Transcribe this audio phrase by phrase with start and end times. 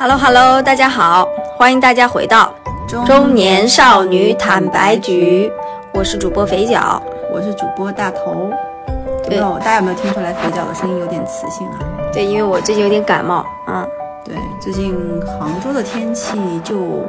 [0.00, 1.28] Hello Hello，大家好，
[1.58, 2.50] 欢迎大家回到
[3.06, 5.52] 中年少女坦白局，
[5.92, 8.50] 我是主播肥脚，我是主播大头。
[9.24, 11.78] 有没有大家有没有听出来肥脚的声音有点磁性啊？
[12.14, 13.86] 对，因为我最近有点感冒，嗯，
[14.24, 14.96] 对，最近
[15.38, 17.04] 杭州的天气就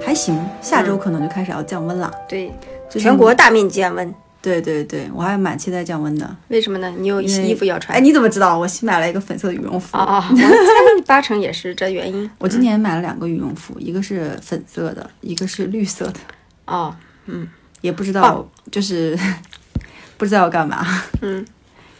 [0.00, 2.08] 还行，下周可能就开始要降温了。
[2.28, 2.54] 对，
[2.88, 6.36] 全国大面积降温，对对对，我还蛮期待降温的。
[6.48, 6.90] 为什么呢？
[6.98, 7.96] 你有衣服要穿。
[7.96, 8.58] 哎，你怎么知道？
[8.58, 9.96] 我新买了一个粉色的羽绒服。
[9.96, 12.28] 啊啊，我猜八成也是这原因。
[12.38, 16.20] 我今年买了两个羽绒服，一个是粉色的，一个是绿色的，
[16.66, 16.94] 哦，
[17.26, 17.46] 嗯
[17.82, 19.18] 也不知道就是
[20.16, 20.86] 不知道要干嘛。
[21.22, 21.44] 嗯，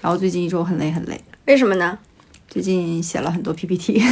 [0.01, 1.99] 然后最近一周很累很累，为什么呢？
[2.49, 4.03] 最近写了很多 PPT，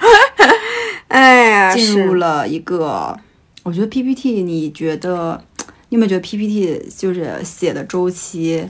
[1.08, 3.18] 哎呀，进入了一个，
[3.62, 5.42] 我觉得 PPT，你觉得
[5.90, 8.68] 你有没有觉得 PPT 就是写的周期，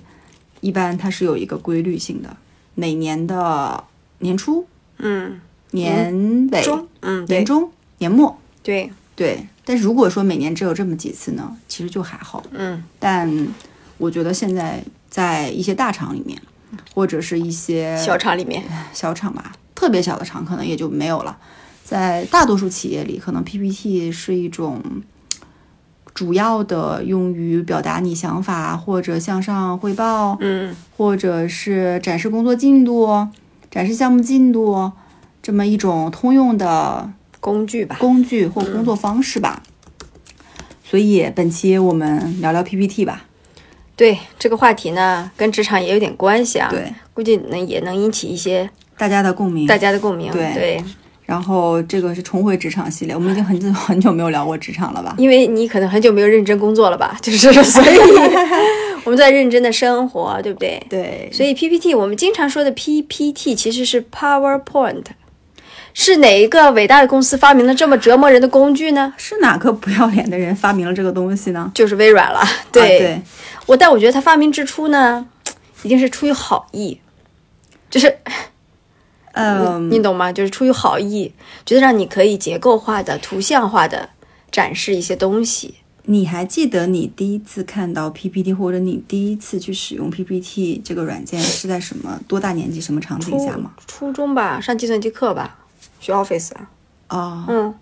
[0.60, 2.36] 一般它是有一个规律性的，
[2.74, 3.82] 每年的
[4.20, 4.66] 年初、
[4.98, 5.40] 嗯，
[5.72, 9.46] 年尾、中，嗯，年中、年末，对，对。
[9.64, 12.42] 但是如果说每年只有这么几次呢，其实就还好。
[12.52, 13.48] 嗯，但
[13.98, 16.40] 我觉得现在在一些大厂里面，
[16.94, 18.62] 或者是一些小厂里面，
[18.94, 21.36] 小厂吧，特别小的厂可能也就没有了。
[21.84, 24.82] 在大多数企业里，可能 PPT 是一种
[26.18, 33.28] 主要的用于表达你想法或者向上汇报，嗯，或者是展示工作进度、
[33.70, 34.90] 展示项目进度
[35.40, 37.96] 这么一种通用的工具吧。
[38.00, 39.62] 工具或工作方式吧。
[40.82, 43.26] 所以本期我们聊聊 PPT 吧。
[43.94, 49.68] 对这个话题呢，跟职场也有点关系啊。，对，估计能也能引起一些大家的共鸣。
[49.68, 50.32] 大家的共鸣。
[50.32, 50.84] 对对，
[51.28, 55.14] 然后这个是重回职场系列，我们已经很久 很久没有聊过职场了吧？
[55.18, 57.98] 因为你可能很久没有认真工作了吧，就是所以
[59.04, 60.82] 我们在认真的生活，对不对？
[60.88, 65.04] 对，所以 PPT 我们经常说的 PPT 其实是 PowerPoint，
[65.92, 69.12] 是哪一个伟大的公司发明了这么折磨人的工具呢？
[69.18, 71.70] 是哪个不要脸的人发明了这个东西呢？
[71.74, 72.38] 就是微软了。
[72.38, 73.22] 啊对，对，
[73.66, 75.26] 我但我觉得它发明之初呢，
[75.82, 76.98] 一定是出于好意，
[77.90, 78.16] 就是
[79.40, 80.32] 嗯，你懂吗？
[80.32, 81.32] 就是出于好意，
[81.64, 84.10] 觉得让你可以结构化的、图像化的
[84.50, 85.76] 展示一些东西。
[86.06, 93.72] 你还记得你第一次看到 PPT，或者你第一次去使用 PPT 这个软件是在什么多大年纪、什么场景下吗？
[93.86, 95.58] 初中吧，上计算机课吧，
[96.00, 96.70] 学 Office 啊。
[97.10, 97.74] 哦，嗯，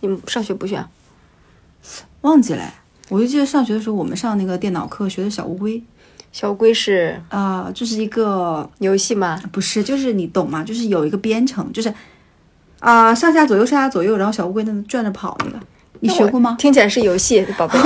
[0.00, 0.82] 你们上学不学？
[2.22, 2.72] 忘记了。
[3.08, 5.82] 我就记得上学的时候，我们上那个电脑课学的小乌龟
[6.36, 9.40] 小乌龟是啊、就是一个游戏吗？
[9.50, 10.62] 不是，就是你懂吗？
[10.62, 11.90] 就是有一个编程，就是
[12.78, 15.58] 啊、上下左右上下左右，然后小乌龟在那转着跑那个，
[16.00, 16.54] 你学过吗？
[16.58, 17.78] 听起来是游戏，宝贝。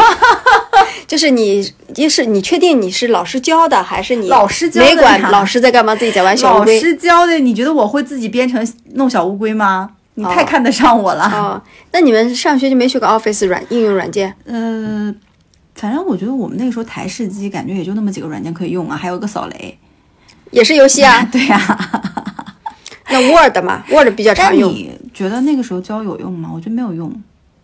[1.06, 6.81] 就是你，一是你确定你是老师教的，还是你老师教的没管老师在干嘛，自己在玩小乌龟老？
[6.81, 9.91] 师教的，你觉得我会自己编程弄小乌龟吗？
[10.15, 11.25] 你太哦看得上我了。
[11.33, 11.62] 哦，
[11.93, 14.34] 那你们上学就没学过 Office 软应用软件？
[14.44, 15.15] 呃，
[15.80, 19.78] 反正我觉得我们那个时候台式机感觉也就那么几个软件可以用啊，还有一个扫雷。
[20.50, 21.24] 也是游戏啊。
[21.32, 21.58] 对呀、
[23.08, 24.70] 那 Word 嘛，Word 比较常用。
[24.70, 26.50] 但你觉得那个时候教有用吗？
[26.52, 27.10] 我觉得没有用，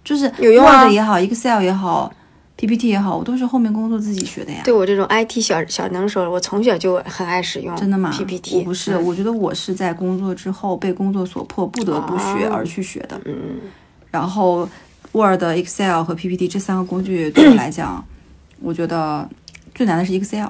[0.02, 2.10] 就是有用啊 Word 也好，Excel 也好
[2.56, 4.60] ，PPT 也好，我都是后面工作自己学的呀。
[4.64, 7.76] 对我这种 IT 小小能手，我从小就很爱使用。
[7.76, 13.20] 真的吗 PPT 我不是，嗯我觉得我是在工作之后被工作所迫，不得不学哦而去学的。
[13.26, 13.34] 嗯，
[14.10, 14.66] 然后
[15.16, 18.04] Word、Excel 和 PPT 这三个工具对我来讲，
[18.60, 19.28] 我觉得
[19.74, 20.48] 最难的是 Excel，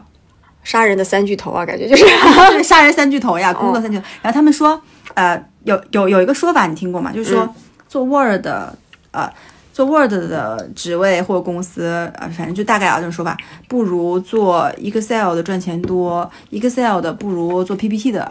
[0.65, 2.05] 杀人的三巨头啊，感觉就是。
[2.53, 4.05] 就是杀人三巨头呀，工作三巨头。
[4.23, 4.81] 然后他们说，
[5.15, 7.13] 呃，有有有一个说法你听过吗？
[7.13, 7.55] 就是说、
[7.89, 8.77] 做 Word 的，
[9.13, 9.31] 呃。
[9.73, 13.37] 做 Word 的职位或者公司，呃，反正就大概啊这种说法，
[13.69, 18.27] 不如做 Excel 的赚钱多，Excel 的不如做 PPT 的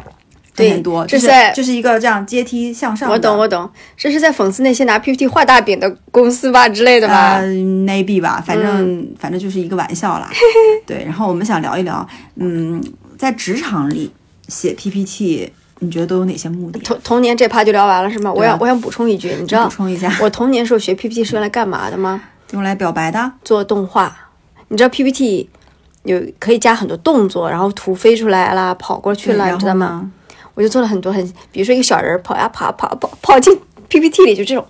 [0.55, 3.09] 赚钱多，这是这在就是一个这样阶梯向上。
[3.11, 7.35] 我懂，我懂，这是在讽刺那些拿 PPT 画大饼的公司吧之类的吧？
[7.39, 10.29] 呃，maybe 吧，反正、反正就是一个玩笑啦。
[10.87, 12.81] 对，然后我们想聊一聊，嗯，
[13.17, 14.11] 在职场里
[14.47, 16.79] 写 PPT，你觉得都有哪些目的？
[16.79, 18.31] 童童年这趴就聊完了是吗？
[18.31, 22.21] 我想我想补充一句，你知道补充一下，我童年时候学 PPT 是用来干嘛的吗？
[22.51, 23.33] 用来表白的。
[23.43, 24.15] 做动画。
[24.69, 25.49] 你知道 PPT
[26.03, 30.11] 有可以加很多动作，然后图飞出来啦，跑过去了，你知道吗？
[30.55, 33.55] 我就做了很多很，比如说一个小人儿跑呀跑呀跑跑跑进
[33.87, 34.65] PPT 里，就这种。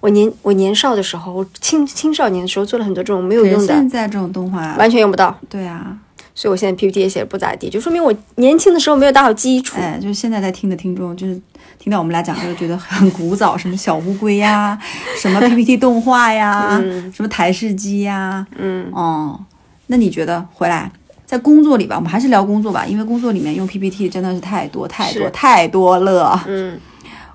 [0.00, 5.36] 我年我年少的时候，我青青少年的时候做了很多这种没有用的，现在这种动画，完全用不到。
[5.48, 5.98] 对啊，
[6.36, 9.76] 所以我现在 PPT 也写的不咋地，就说明我年轻的时候没有打好基础。
[9.76, 11.34] 哎，就是现在在听的听众，就是
[11.80, 14.78] 听到我们俩讲这个，觉得很古早，什么小乌龟呀，
[15.20, 16.80] 什么 PPT 动画呀，
[17.12, 19.40] 什么台式机呀，嗯，哦，
[19.88, 20.92] 那你觉得回来
[21.28, 26.42] 在工作里吧，我们还是聊工作吧，因为工作里面用 PPT 真的是太多太多太多了。
[26.46, 26.80] 嗯，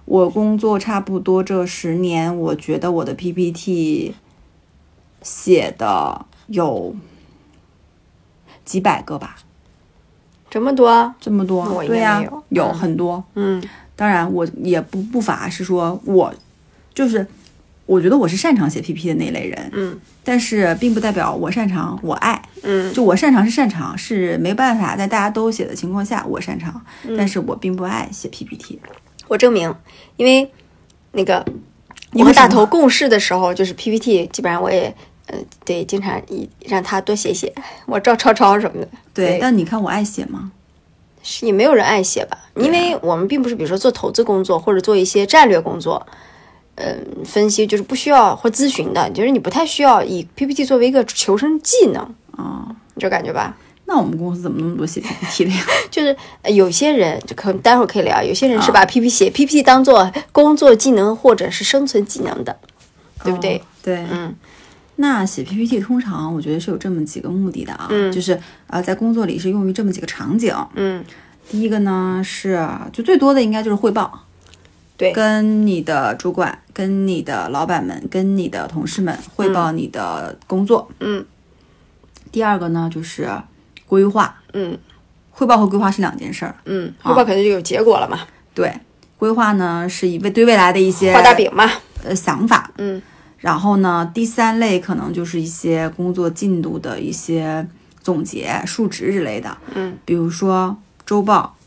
[0.06, 4.16] 我工作差不多这十年，我觉得我的 PPT
[5.22, 6.96] 写的有
[8.66, 9.36] 几百个吧，
[10.50, 12.74] 这么多，这么多对呀、没有。
[12.74, 13.24] 很多。
[13.36, 13.64] 嗯。
[13.96, 16.34] 当然，我也不不乏是说我
[16.96, 17.28] 就是
[17.86, 22.42] 我觉得我是擅长写 PPT 的那类人，嗯但是并不代表我擅长，我爱。
[22.64, 28.80] 嗯就我擅长是擅长，是没办法在大家都写的情况下我擅长，嗯但是我并不爱写 PPT。
[29.28, 29.74] 我证明，
[30.16, 30.50] 因为
[31.12, 31.46] 那个
[32.12, 34.94] 你和大头共事的时候，就是 PPT，基本上我也
[35.28, 37.54] 呃得经常一让他多写写，
[37.86, 38.88] 我照抄抄什么的。
[39.14, 40.52] 对，但你看我爱写吗？
[41.22, 46.06] 是也没有人爱写吧，因为我们并不是比如说做投资工作或者做一些战略工作，
[46.76, 53.56] 嗯、分析就是不需要或咨询的，就是你不太需要以 PPT 作为一个求生技能，啊、你这感觉吧？
[53.86, 55.64] 那我们公司怎么那么多写 PPT 的呀？
[55.92, 62.58] 就是呃有些人，就可能待会儿可以聊，有些人是把 PPT 写 PPT 当做工作技能或者是生存技能的，
[63.24, 63.58] 对不对？
[63.58, 64.34] 哦对，嗯
[64.96, 70.56] 那写 PPT 通常我觉得是有这么几个目的的啊，嗯就是呃在工作里是用于这么几个场景。
[70.76, 71.04] 嗯，
[71.50, 74.26] 第一个呢是就最多的应该就是汇报，
[75.04, 75.14] 对。
[75.14, 80.90] 跟你的主管、跟你的老板们、跟你的同事们汇报你的工作。
[81.00, 81.26] 嗯。
[82.32, 83.30] 第二个呢就是
[83.86, 84.78] 规划，嗯。
[85.36, 86.56] 汇报和规划是两件事儿。
[86.66, 88.20] 嗯，汇报肯定就有结果了嘛，
[88.54, 88.72] 对，
[89.18, 91.68] 规划呢是以为对未来的一些画大饼嘛，
[92.04, 93.02] 呃想法，嗯。
[93.40, 97.68] 然后呢，第三类可能就是一些工作进度的一些
[98.00, 101.58] 总结、数值之类的，嗯，比如说周报，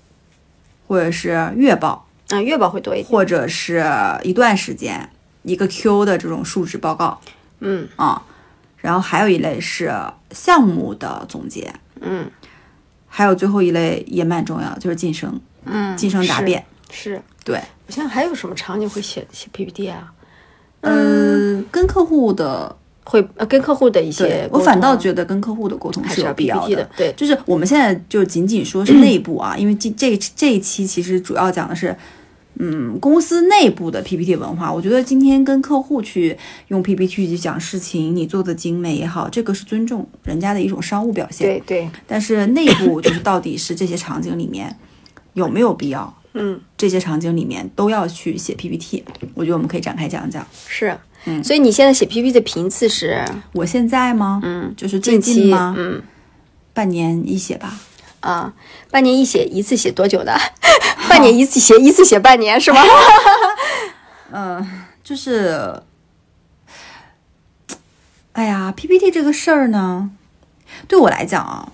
[0.87, 3.85] 或者是月报，啊，月报会多一点，或者是
[4.23, 5.09] 一段时间
[5.43, 7.21] 一个 Q 的这种述职报告
[7.61, 8.23] 嗯啊。
[8.79, 9.93] 然后还有一类是
[10.31, 12.31] 项目的总结，嗯
[13.09, 16.65] 还有最后一类也蛮重要，就是晋升、嗯，晋升答辩。
[16.91, 17.21] 是。
[17.45, 20.13] 对，我想想还有什么场景会写写 PPT 啊？
[20.83, 22.77] 嗯，跟客户的，
[23.09, 31.97] 会呃跟客户的一些我反倒觉得跟客户的沟通还是有必要的，对，就是我们现在就仅仅说是内部啊，因为这这这一期其实主要讲的是，
[32.59, 34.73] 嗯，公司内部的 PPT 文化。
[34.73, 36.37] 我觉得今天跟客户去
[36.67, 41.47] 用 PPT 去讲事情，你做的精美也好，这个是尊重人家的一种商务表现。
[41.47, 44.77] 对对，但是内部就是到底是这些场景里面
[45.35, 46.13] 有没有必要？
[46.37, 49.05] 嗯，这些场景里面都要去写 PPT，
[49.35, 50.47] 我觉得我们可以展开讲讲。
[50.69, 54.41] 是，嗯所以你现在写 PPT 的频次是，我现在吗？
[54.45, 55.75] 嗯，就是最近期，吗？
[55.77, 56.03] 嗯
[56.73, 57.79] 半年一写吧。
[58.21, 58.53] 啊，
[58.91, 60.37] 半年一写一次写多久的？
[61.09, 62.81] 半年一次写一次写半年是吗？
[64.33, 65.81] 嗯就是，
[68.33, 70.11] 哎呀，PPT 这个事儿呢，
[70.89, 71.71] 对我来讲啊，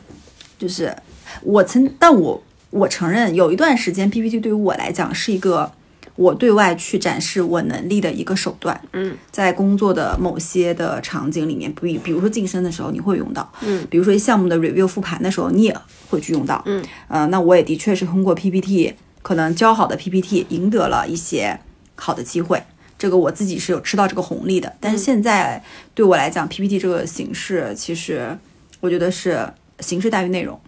[0.58, 0.94] 就是
[1.42, 5.70] 我曾，但我我承认，有一段时间 PPT 对于我来讲是一个
[6.16, 8.80] 我对外去展示我能力的一个手段。
[8.92, 13.52] 嗯，在工作的某些的场景里面，比比如说晋升的时候，你会用到。
[13.60, 15.76] 嗯，比如说项目的 review 复盘的时候，你也
[16.08, 16.62] 会去用到。
[16.64, 21.60] 嗯，呃，那我也的确是通过 PPT，可能教好的 PPT 赢得了一些
[21.94, 22.62] 好的机会。
[22.98, 25.62] 这个我自己是有吃到这个红利的，但是现在
[25.94, 28.38] 对我来讲，PPT 这个形式，其实
[28.80, 30.58] 我觉得是形式大于内容。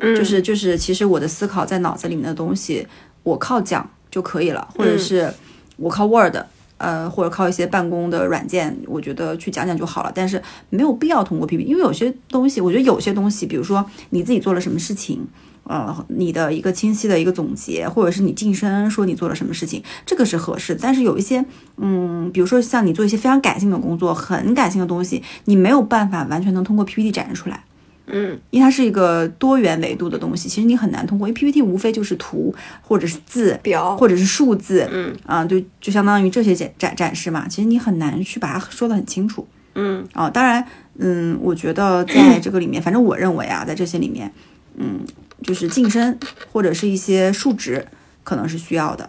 [0.00, 2.86] 嗯就是就是，其实我的思考在脑子里面的东西，
[3.22, 5.32] 我靠讲就可以了，或者是
[5.76, 6.36] 我靠 Word，
[6.78, 10.10] 呃，或者靠一些办公的软件，我觉得去讲讲就好了。
[10.14, 15.26] 但是没有必要通过 PPT，因为有些东西，我觉得有些东西，比如说你自己做了什么事情。
[15.64, 20.80] 呃，你的一个清晰的一个总结，或者是你晋升说你做了什么事情，这个是合适的。
[20.82, 21.44] 但是有一些，
[21.76, 27.62] 嗯，比如说像你做一些非常感性的工作，很感性的东西，你没有办法完全能通过 PPT 展示出来。
[28.12, 40.66] 嗯因为它是一个多元维度的东西，其实你很难通过，因为 PPT 无非就是图或者是字表或者是数字，嗯啊、就就相当于这些展展展示嘛，其实你很难去把它说得很清楚嗯啊、当然，
[40.98, 44.30] 嗯，我觉得在这个里面， 反正我认为啊，在这些里面，
[44.76, 45.00] 嗯，
[45.44, 46.18] 就是晋升
[46.52, 47.86] 或者是一些数值
[48.24, 49.08] 可能是需要的。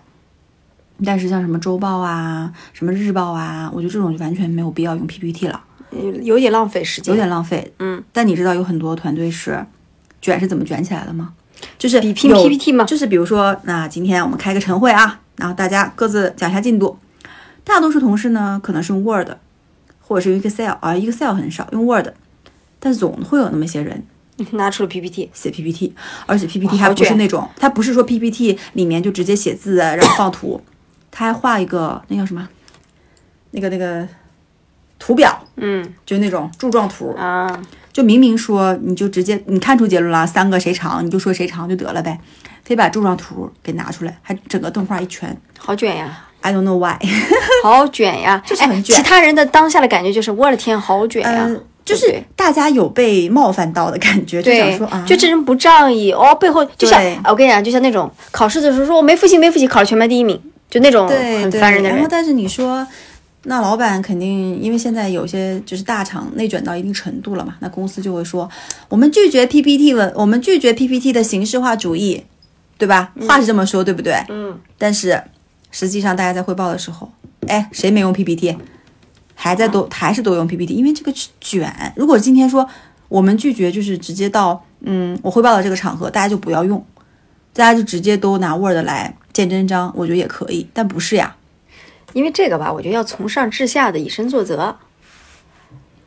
[1.03, 5.59] 但是像什么周报啊、什么日报啊，我觉得这种就完全没有必要用 PPT 了。
[5.91, 7.71] 嗯有点浪费时间，有点浪费。
[7.79, 9.65] 嗯，但你知道有很多团队是
[10.21, 11.33] 卷是怎么卷起来的吗？
[11.77, 16.97] 就是比拼 PPT 吗就是比如说，那今天我们开个晨会啊，然后大家各自讲一下进度。
[17.63, 19.29] 大多数同事呢，可能是用 Word，
[19.99, 22.07] 或者是用 Excel 啊，Excel 很少用 Word，
[22.79, 24.03] 但总会有那么些人
[24.53, 25.93] 拿出了 PPT，写 PPT，
[26.25, 30.59] 而且 PPT 还不是那种，它不是说 PPT 里面就直接写字，然后放图，
[31.11, 32.49] 它还画一个那叫什么，
[33.51, 34.07] 那个那个
[35.01, 35.83] 图表，嗯。
[36.05, 37.59] 就那种柱状图，啊，
[37.91, 42.19] 就明明说你就直接你看出结论了，三个谁长你就说谁长就得了呗，
[42.63, 45.35] 非把柱状图给拿出来，还整个动画一圈。
[45.57, 46.97] 好卷呀，，I don't know why，
[47.63, 48.95] 好卷呀，就是很卷。
[48.95, 49.01] 哎。
[49.01, 51.45] 其他人的当下的感觉就是，我的天，好卷呀。
[51.47, 60.39] 嗯，，就是大家有被冒犯到的感觉，就想对说啊，，就这人不仗义哦，背后就像我跟你讲，就像那种考试的时候说我没复习没复习，考了全班第一名，
[60.69, 61.95] 就那种很烦人的人。
[61.95, 62.85] 然后但是你说。
[63.43, 68.47] 那老板肯定，因为现在有些就是大厂内卷到一定程度了嘛，那公司就会说，
[68.87, 72.23] 我们拒绝 PPT 文，我们拒绝 PPT 的形式化主义，
[72.77, 73.11] 对吧？
[73.27, 74.13] 话是这么说，对不对？
[74.29, 75.23] 嗯，但是
[75.71, 77.11] 实际上大家在汇报的时候，
[77.47, 78.55] 哎，谁没用 PPT？
[79.33, 81.93] 还在都、还是都用 PPT，因为这个是卷。
[81.95, 82.69] 如果今天说
[83.09, 86.85] 我们拒绝，就是直接到嗯，我汇报的这个场合，大家就不要用，
[87.53, 91.35] 大家就直接都拿 Word 来见真章，我觉得也可以，但不是呀。
[92.13, 94.75] 因为这个吧，我觉得要从上至下的以身作则，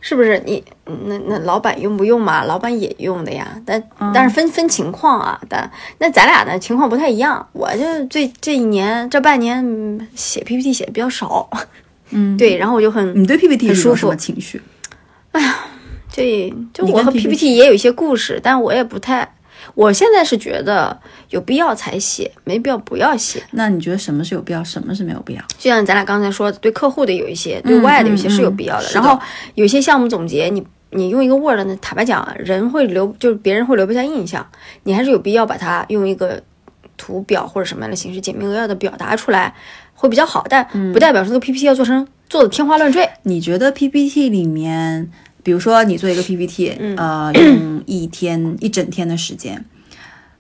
[0.01, 0.43] 是不是？
[0.45, 2.45] 你那那老板用不用嘛？
[2.45, 5.41] 老板也用的呀，但嗯但是分分情况啊。
[5.49, 11.49] 但那咱俩呢情况不太一样，我就这这一年这半年嗯写 PPT 写的比较少，
[12.11, 14.61] 嗯， 对，然后我就很你对 PPT 很舒是有什么服情绪？
[16.13, 19.35] 这就我和 PPT 也有一些故事，但我也不太。
[19.75, 20.97] 我现在是觉得
[21.31, 23.43] 有必要才写，没必要不要写。
[23.51, 25.41] 那你觉得什么是有必要，什么是没有必要？
[25.59, 28.89] 就像咱俩刚才说的，对客户的有一些，对外的有些是有必要的。
[28.95, 29.19] 然后
[29.55, 34.47] 有些项目总结，你你用一个 Word 呢，坦白讲，人会留，就是别人会留不下印象，
[34.85, 36.41] 你还是有必要把它用一个
[36.97, 39.53] 图表或者什么样的形式简明扼要的表达出来，
[39.95, 40.47] 会比较好。
[40.49, 43.11] 但嗯不代表说这个 PPT 要做成做的天花乱坠。
[43.25, 45.11] 你觉得 PPT 里面，
[45.45, 49.65] 比如说你做一个 PPT，、呃，用一天一整天的时间，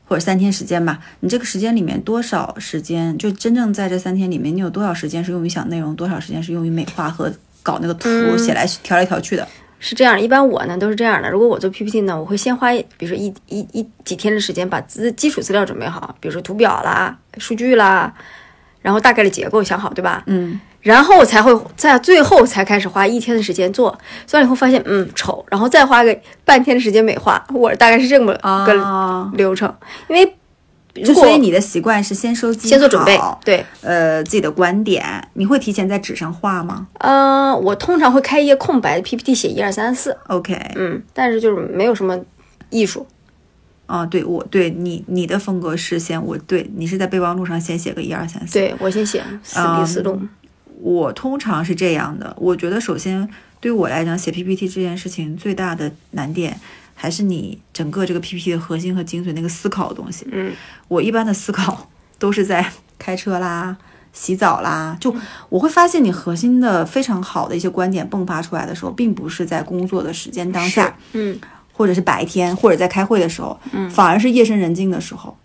[0.06, 7.32] 或者三天时间吧，你这个时间里面多少时间，就真正在这三天里面，你有多少时间是用于想内容，多少时间是用于美化和
[7.62, 9.46] 搞那个图，写来调来调去的？
[9.78, 11.30] 是这样，一般我呢都是这样的。
[11.30, 18.14] 如果我做 PPT 呢，我会先花，比如说一一一几天的时间把资基础资料准备好，比如说图表啦、数据啦，
[18.85, 20.23] 然后大概的结构想好，对吧？
[20.26, 26.14] 嗯，然后才会在最后才开始花一天的时间做，做完以后发现嗯丑，然后再花个
[26.45, 29.75] 半天的时间美化，我大概是这么个啊，流程。
[30.09, 30.26] 因为
[30.95, 36.87] 就如果所以你的习惯是先收集，先做准备，对，呃，自己的观点，你会提前在纸上画吗？
[36.99, 42.17] 嗯、我通常会开一页空白的 PPT 写一二三四，？OK，嗯，但是就是没有什么
[42.69, 43.07] 艺术，
[43.87, 50.29] 啊，对我对你你的风格是先我对你是在备忘录上先写个一二三四，对我先写四笔四动。
[50.81, 53.26] 我通常是这样的，我觉得首先
[53.61, 56.59] 对于我来讲，写 PPT 这件事情最大的难点
[56.95, 60.26] 还是你整个这个 PPT 的核心和精髓那个思考的东西。
[60.31, 60.53] 嗯，
[60.88, 61.88] 我一般的思考
[62.19, 63.76] 都是在开车啦、
[64.12, 65.14] 洗澡啦，就
[65.49, 71.38] 我会发现你核心的非常好的一些观点迸发出来的时候，并不是在工作的时间当下，嗯
[71.75, 73.59] 或者是白天，或者在开会的时候，
[73.90, 75.37] 反而是夜深人静的时候。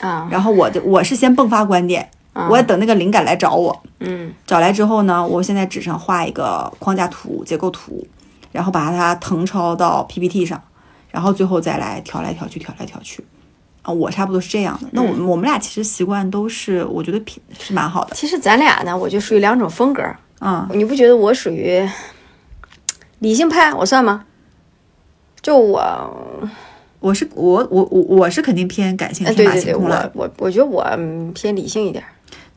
[0.00, 2.08] 啊然后我就我是先迸发观点，
[2.48, 3.82] 我要等那个灵感来找我。
[4.00, 8.04] 嗯找来之后呢，我现在纸上画一个框架图、结构图，
[8.50, 10.60] 然后把它誊抄到 PPT 上，
[11.10, 13.24] 然后最后再来调来调去、调来调去。
[13.82, 14.88] 啊，我差不多是这样的。
[14.92, 18.14] 那我们、我们俩其实习惯都是，我觉得品是蛮好的。
[18.14, 20.02] 其实咱俩呢，我就属于两种风格。
[20.40, 21.84] 嗯，你不觉得我属于
[23.18, 23.74] 理性派？
[23.74, 24.24] 我算吗？
[25.42, 26.48] 就我，
[27.00, 30.22] 我是我我我我是肯定偏感性、哎，天马行空了我。
[30.24, 32.02] 我我觉得我嗯偏理性一点。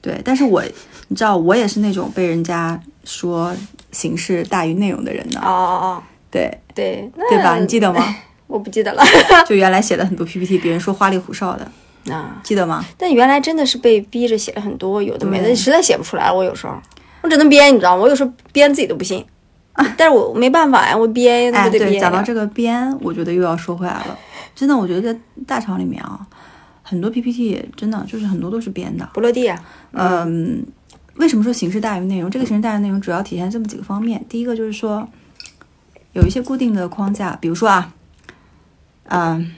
[0.02, 0.64] 对，但是我
[1.08, 3.52] 你知道，我也是那种被人家说
[3.92, 5.42] 形式大于内容的人呢。
[5.44, 7.58] 哦哦哦，对对，对吧？
[7.58, 8.16] 你记得吗？
[8.46, 9.04] 我不记得了
[9.50, 12.40] 就原来写了很多 PPT，别人说花里胡哨的，啊。
[12.44, 12.86] 记得吗？
[13.00, 16.32] 但原来真的是被逼着写了很多有的没的，对实在写不出来。
[16.32, 16.76] 我有时候
[17.22, 18.04] 我只能编，你知道吗？
[18.04, 19.26] 我有时候编自己都不信，
[19.98, 22.00] 但是我没办法呀，我编那哎，对。
[22.00, 24.18] 讲到这个编，我觉得又要说回来了。
[24.56, 26.26] 真的，我觉得在大厂里面啊，
[26.82, 29.10] 很多 PPT 真的就是很多都是编的。
[29.14, 30.66] 不落地啊，嗯，
[31.18, 32.32] 为什么说形式大于内容？
[32.32, 34.24] 这个形式大于内容主要体现这么几个方面。
[34.30, 35.06] 第一个就是说，
[36.14, 37.92] 有一些固定的框架，比如说啊，
[39.10, 39.52] 嗯，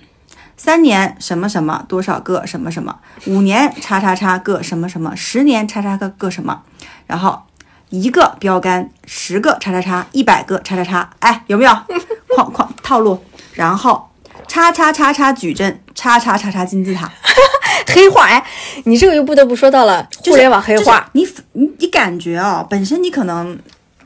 [0.55, 2.97] 三年什么什么多少个什么什么，
[3.27, 6.63] 五年叉叉叉个什么什么，十年叉叉个个什么，
[7.05, 7.43] 然后
[7.89, 11.71] 一个标杆，十个叉叉叉，一百个叉叉叉，哎，有没有
[12.35, 13.23] 框框套路？
[13.53, 14.09] 然后
[14.47, 17.11] 叉叉叉叉矩阵，叉叉叉叉金字塔。
[17.87, 18.43] 黑化哎，
[18.83, 21.09] 你这个又不得不说到了互联网黑化。
[21.13, 23.57] 就是你你你感觉啊、本身你可能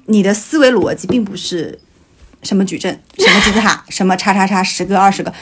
[0.05, 1.77] 你的思维逻辑并不是
[2.43, 5.33] 什么矩阵、什么金字塔、 什么叉叉叉十个、二十个，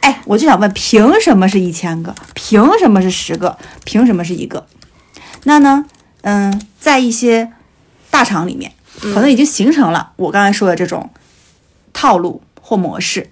[0.00, 2.14] 哎，我就想问，凭什么是一千个？
[2.34, 3.56] 凭什么是十个？
[3.84, 4.66] 凭什么是一个？
[5.44, 5.84] 那呢，
[6.22, 7.50] 嗯，在一些
[8.16, 11.10] 大厂里面，可能已经形成了我刚才说的这种
[11.92, 13.28] 套路或模式，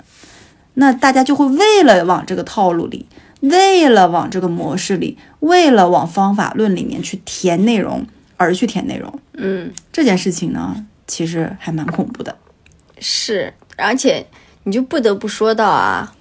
[0.75, 3.07] 那大家就会为了往这个套路里，
[3.41, 9.19] 为了往这个模式里，为了往方法论里面去填内容而去填内容。
[9.39, 12.37] 嗯，这件事情呢，其实还蛮恐怖的。
[12.99, 14.27] 是，而且
[14.65, 16.15] 你就不得不说到啊，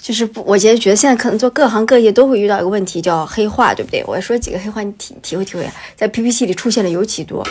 [0.00, 4.04] 就是不，我觉得觉得现在可能做各行各业都会遇到一个问题，叫黑化，对不对？
[4.06, 7.44] 我要说几个黑化，你体体会体会啊，在 PPT 里出现的尤其多，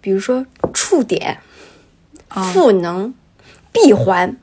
[0.00, 1.38] 比如说触点、
[2.52, 3.14] 赋能、
[3.72, 4.36] 闭环、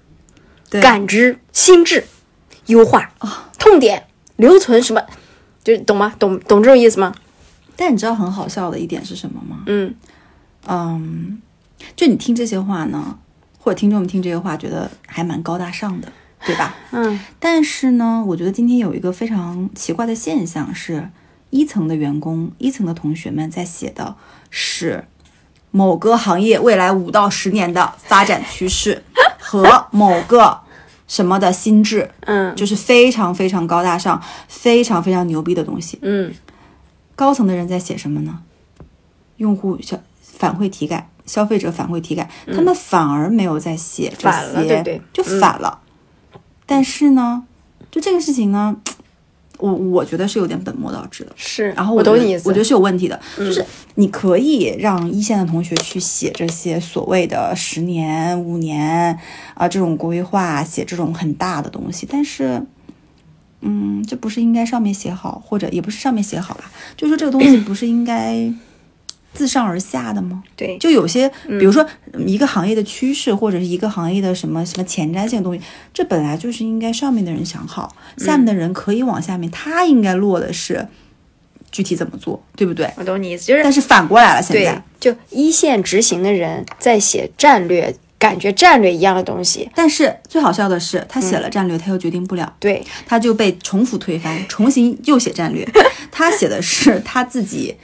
[0.69, 2.05] 对感知、心智、
[2.67, 3.12] 优化、
[3.57, 5.01] 痛点、留存什么，
[5.63, 6.15] 就是懂吗？
[6.19, 7.13] 懂懂这种意思吗？
[7.75, 9.63] 但你知道很好笑的一点是什么吗？
[9.67, 9.93] 嗯
[10.67, 11.41] 嗯，
[11.95, 13.19] 就你听这些话呢，
[13.59, 16.12] 或者听众们听这些话，觉得还蛮高大上的，
[16.45, 16.75] 对吧？
[16.91, 21.09] 嗯但是呢，我觉得今天有一个非常奇怪的现象是，
[21.50, 24.15] 一层的员工、一层的同学们在写的
[24.50, 25.05] 是
[25.75, 29.03] 某个行业未来五到十年的发展趋势
[29.38, 30.58] 和某个
[31.05, 36.00] 什么的心智，嗯就是非常非常高大上、非常非常牛逼的东西。
[36.01, 36.34] 嗯
[37.13, 38.39] 高层的人在写什么呢？
[39.36, 45.79] 用户消反馈体感、消费者反馈体感，他们反而没有在写这嗯反了些，对对就反了。
[46.65, 47.44] 但是呢，
[47.91, 48.77] 就这个事情呢，
[49.57, 51.31] 我我觉得是有点本末倒置的。
[51.35, 59.17] 是，然后我懂你意思，我觉得是有问题的，就是你可以让一线的同学去写这些所谓的十年、五年
[59.53, 62.62] 啊、这种规划，写这种很大的东西，但是。
[63.67, 66.69] 嗯，这不是应该上面写好，或者也不是上面写好吧？
[66.95, 68.53] 就说这个东西不是应该
[69.36, 70.42] 自上而下的吗？
[70.56, 75.62] 对，就有些，比如说嗯一个行业的趋势，或者是一个行业的什么什么前瞻性的东西，
[75.94, 80.88] 这本来就是应该上面的人想好，下面的人可以往下面，他应该落的是
[81.72, 82.89] 具体怎么做，对不对？
[82.96, 95.68] 我懂你意思，就是但是反过来了，现在，，就一线执行的人在写战略，感觉战略一样的东西，但是最好笑的是，他写了战略，他又决定不了，对，他就被重复推翻，重新又写战略。
[96.12, 97.75] 他写的是他自己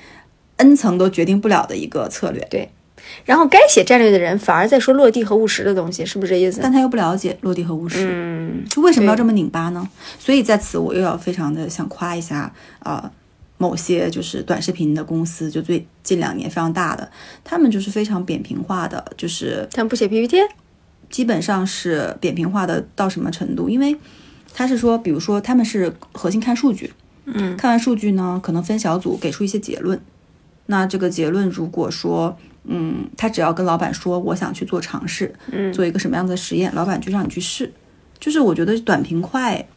[0.62, 2.70] N 层都决定不了的一个策略，对
[3.26, 6.60] 然后该写战略的人反而在说落地和务实的东西，是不是这意思？
[6.62, 8.08] 但他又不了解落地和务实。
[8.10, 9.90] 嗯，就为什么要这么拧巴呢？
[10.20, 13.12] 所以在此我又要非常的想夸一下啊、呃
[13.58, 17.08] 某些就是短视频的公司，就最近两年非常大的，
[17.44, 20.38] 他们就是非常扁平化的，就是他们不写 PPT，
[21.12, 23.70] 基本上是扁平化的到什么程度？
[23.70, 23.96] 因为
[24.52, 26.92] 他是说，比如说他们是核心看数据，
[27.26, 30.02] 嗯，看完数据呢，可能分小组给出一些结论。
[30.72, 37.72] 那这个结论如果说，嗯，他只要跟老板说我想去做尝试，嗯做一个什么样的实验，老板就让你去试。
[38.20, 39.68] 就是我觉得短平快，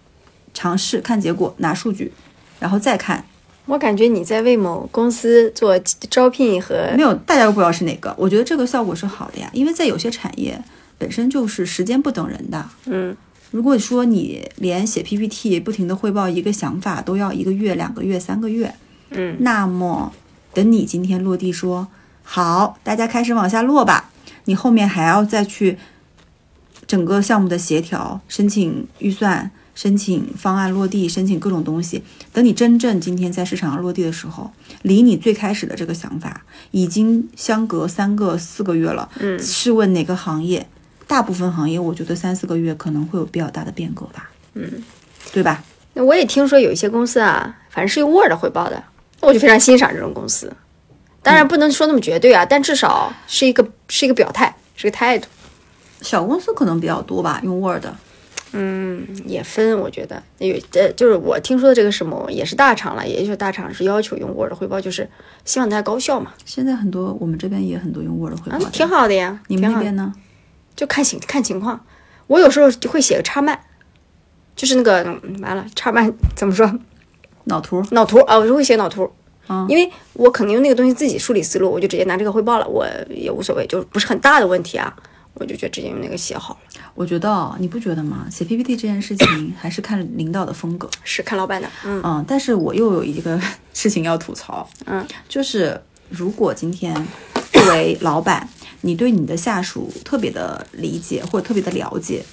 [0.54, 2.12] 尝试看结果，拿数据，
[2.60, 3.24] 然后再看。
[3.66, 5.78] 我感觉你在为某公司做
[6.10, 8.14] 招聘和没有，大家都不知道是哪个。
[8.16, 10.62] 我觉得这个效果是好的呀，因为在有些产业
[10.96, 12.64] 本身就是时间不等人的。
[12.86, 13.16] 嗯
[13.50, 18.74] 如果说你连写 PPT 不停的汇报一个想法都要一个月、两个月、三个月，
[19.10, 20.12] 嗯那么
[20.54, 21.88] 等你今天落地说
[22.22, 24.10] 好，大家开始往下落吧，
[24.44, 25.76] 你后面还要再去
[26.86, 32.02] 整个项目的协调、申请预算、申请方案落地、申请各种东西。
[32.32, 34.50] 等你真正今天在市场上落地的时候，
[34.82, 39.08] 离你最开始的这个想法已经相隔三个、四个月了。
[39.18, 40.66] 嗯试问哪个行业？
[41.06, 44.30] 大部分行业，我觉得三四个月可能会有比较大的变革吧。
[44.54, 44.82] 嗯，
[45.32, 45.62] 对吧？
[45.92, 48.82] 那我也听说有一些公司啊，反正是用 Word 汇报的，
[49.24, 50.52] 我就非常欣赏这种公司。
[51.22, 55.26] 当然不能说那么绝对啊，但至少是一个是一个表态，是个态度。
[56.02, 57.86] 小公司可能比较多吧，用 Word。
[58.56, 65.08] 嗯，也分，我觉得有呃，就是我听说的这个什么也是大厂了，也就是大厂是要求用 Word 汇报，就是
[65.44, 69.40] 希望大家高效嘛，现在很多我们这边也很多用 Word 汇报，，啊挺好的呀。
[69.48, 70.12] 你们那边呢？
[70.76, 71.84] 就看情看情况，
[72.26, 73.58] 我有时候就会写个插漫，
[74.54, 76.70] 就是那个嗯完了插漫怎么说
[77.44, 79.10] 脑图脑图啊，我就会写脑图，
[79.48, 84.94] 嗯因为我肯定用那个东西自己梳理思路，我就直接拿这个汇报了，我也无所谓，就不是很大的问题啊，
[85.34, 88.26] 我就觉得直接用那个写好了，我觉得哦你不觉得吗？
[88.30, 90.88] 写 PPT 这件事情还是看领导的风格。
[91.02, 92.00] 是看老板的，嗯。
[92.04, 93.40] 嗯，但是我又有一个
[93.72, 96.94] 事情要吐槽，嗯，就是如果今天
[97.52, 98.48] 作为老板，
[98.80, 102.24] 你对你的下属特别的理解或者特别的了解，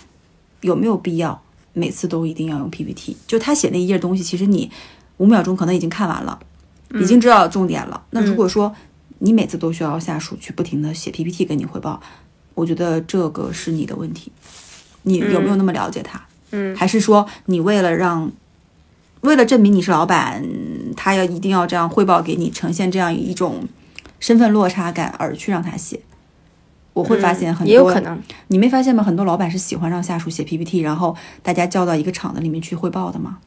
[0.62, 1.41] 有没有必要
[1.74, 3.17] 每次都一定要用 PPT？
[3.26, 4.69] 就他写那一页东西，其实你
[5.17, 6.39] 五秒钟可能已经看完了，
[6.95, 8.04] 已经知道重点了。
[8.12, 8.74] 那如果说
[9.19, 12.02] 你每次都需要下属去不停的写 PPT 给你汇报，
[12.56, 14.32] 我觉得这个是你的问题，
[15.04, 16.21] 你有没有那么了解他？
[16.52, 18.32] 嗯还是说你为了让，
[19.21, 20.43] 为了证明你是老板，
[20.97, 23.67] 他要一定要这样汇报给你，呈现这样一种
[24.19, 26.02] 身份落差感而去让他写。
[26.93, 29.02] 我会发现很多，也有可能，你没发现吗？
[29.02, 33.38] 很多老板是喜欢让下属写 PPT，然后大家叫到一个厂子里面去汇报的吗？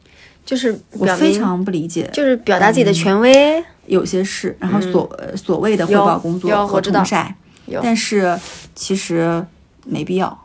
[0.45, 7.35] 就是我非常不理解，就是表达自己的权威，有些事，然后所、呃所谓的汇报工作和有我知道通晒，
[7.81, 8.39] 但是
[8.75, 9.43] 其实
[9.83, 10.39] 没必要。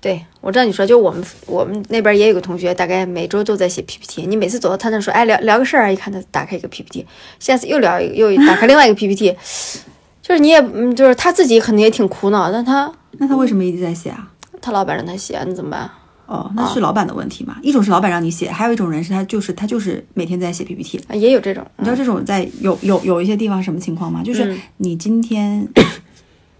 [0.00, 4.26] 对，我知道你说，就我们我们那边也有个同学，大概每周都在写 PPT。
[4.26, 7.06] 你每次走到他那说，哎，聊聊个事儿啊，一看他打开一个 PPT，
[7.38, 9.34] 下次又聊又打开另外一个 PPT，
[10.20, 14.28] 就是你也，嗯，就是他自己可能也挺苦恼，但他那他为什么一直在写啊？
[14.60, 15.90] 他老板让他写，那怎么办？
[16.26, 17.56] 哦，那是老板的问题嘛。
[17.62, 20.98] 一种是老板让你写，还有一种人是他就是他就是每天在写 PPT。
[21.08, 24.22] 啊，也有这种，你知道这种在有有有一些地方什么情况吗？
[24.24, 25.68] 就是嗯你今天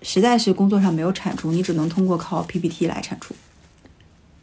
[0.03, 3.35] 实在是工作上没有产出，你只能通过靠 PPT 来产出。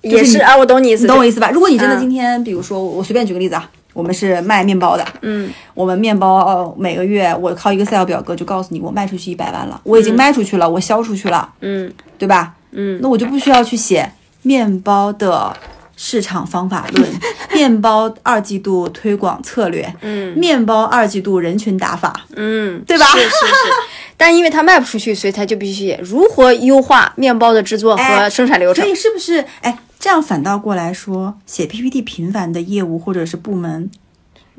[0.01, 1.51] 也是啊，我懂你意思，你懂我意思吧？
[1.51, 12.55] 如果你真的嗯今天，比如说我随便举个例子啊，我们是卖面包的，嗯，我们面包呃每个月我靠一个 Excel 表格就告诉你我卖出去一百万了，我已经卖出去了，我销出去了，嗯对吧？
[12.71, 14.11] 嗯，那我就不需要去写
[14.43, 15.55] 面包的
[15.95, 17.09] 市场方法论，
[17.53, 23.71] 面包二季度推广策略，嗯面包二季度人群打法，嗯，对吧是是是，
[24.17, 28.91] 但因为他卖不出去，所以他就必须写如何优化面包的制作和哎生产流程所。
[28.91, 29.45] 以是不是？
[29.61, 33.89] 哎，这样反倒过来说，写 PPT 频繁的业务或者是部门，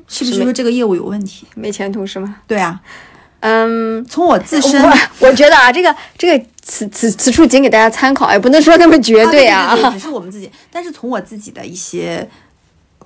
[0.07, 1.47] 是不是说这个业务有问题？
[1.57, 2.37] 没前途是吗？
[2.47, 2.81] 对啊，
[3.43, 9.75] 嗯，从我自身我我觉得啊，这个这个此此此处仅给大家参考，也不能说那么绝对啊。
[9.75, 10.49] 对对对只是我们自己。
[10.71, 12.29] 但是从我自己的一些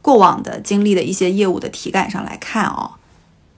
[0.02, 2.90] 过往的经历的一些业务的体感上来看哦，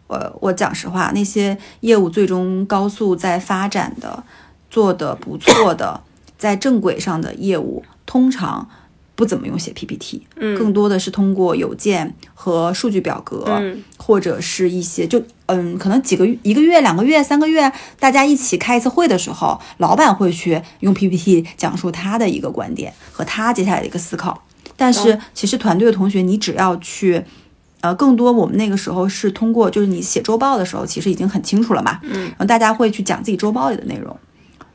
[0.07, 4.23] 我，我讲实话，那些业务最终高速在发展的、
[4.71, 6.01] 做的不错的、
[6.39, 8.69] 在正轨上的业务，通常。
[9.19, 24.45] 不怎么用写 PPT，嗯更多的是通过邮件和数据表格，嗯或者是一些就嗯，可能几个月、一个月、两个月、三个月，大家一起开一次会的时候，老板会去用 PPT 讲述他的一个观点和他接下来的一个思考。
[24.77, 27.21] 但是其实团队的同学，你只要去，
[27.81, 34.17] 呃，更多我们那个时候是通过，就是你写周报的时候，其实已经很清楚了嘛，嗯，然后大家会去讲自己周报里的内容。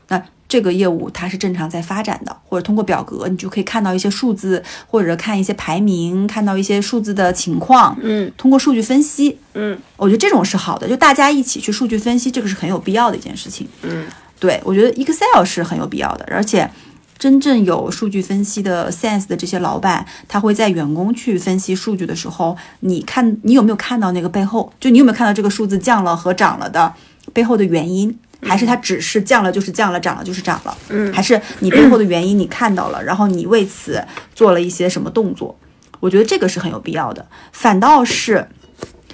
[0.08, 0.22] 那
[0.54, 13.66] 这个业务它是正常在发展的，或者通过表格，你就可以看到一些数字，或者看一些排名，看到一些数字的情况，嗯通过数据分析，嗯我觉得这种是好的，就大家一起去数据分析，这个是很有必要的一件事情。
[13.82, 14.06] 嗯，
[14.38, 16.70] 对我觉得 Excel 是很有必要的，而且
[17.18, 26.94] 真正有数据分析的 sense 的这些老板，他会在员工去分析数据的时候，你看你有没有看到那个背后，就你有没有看到这个数字降了和涨了的
[27.32, 28.16] 背后的原因？
[28.44, 30.76] 还是它只是降了就是降了，涨了就是涨了？
[30.88, 34.04] 嗯还是你背后的原因你看到了，然后你为此
[34.34, 35.56] 做了一些什么动作？
[36.00, 37.26] 我觉得这个是很有必要的。
[37.52, 38.46] 反倒是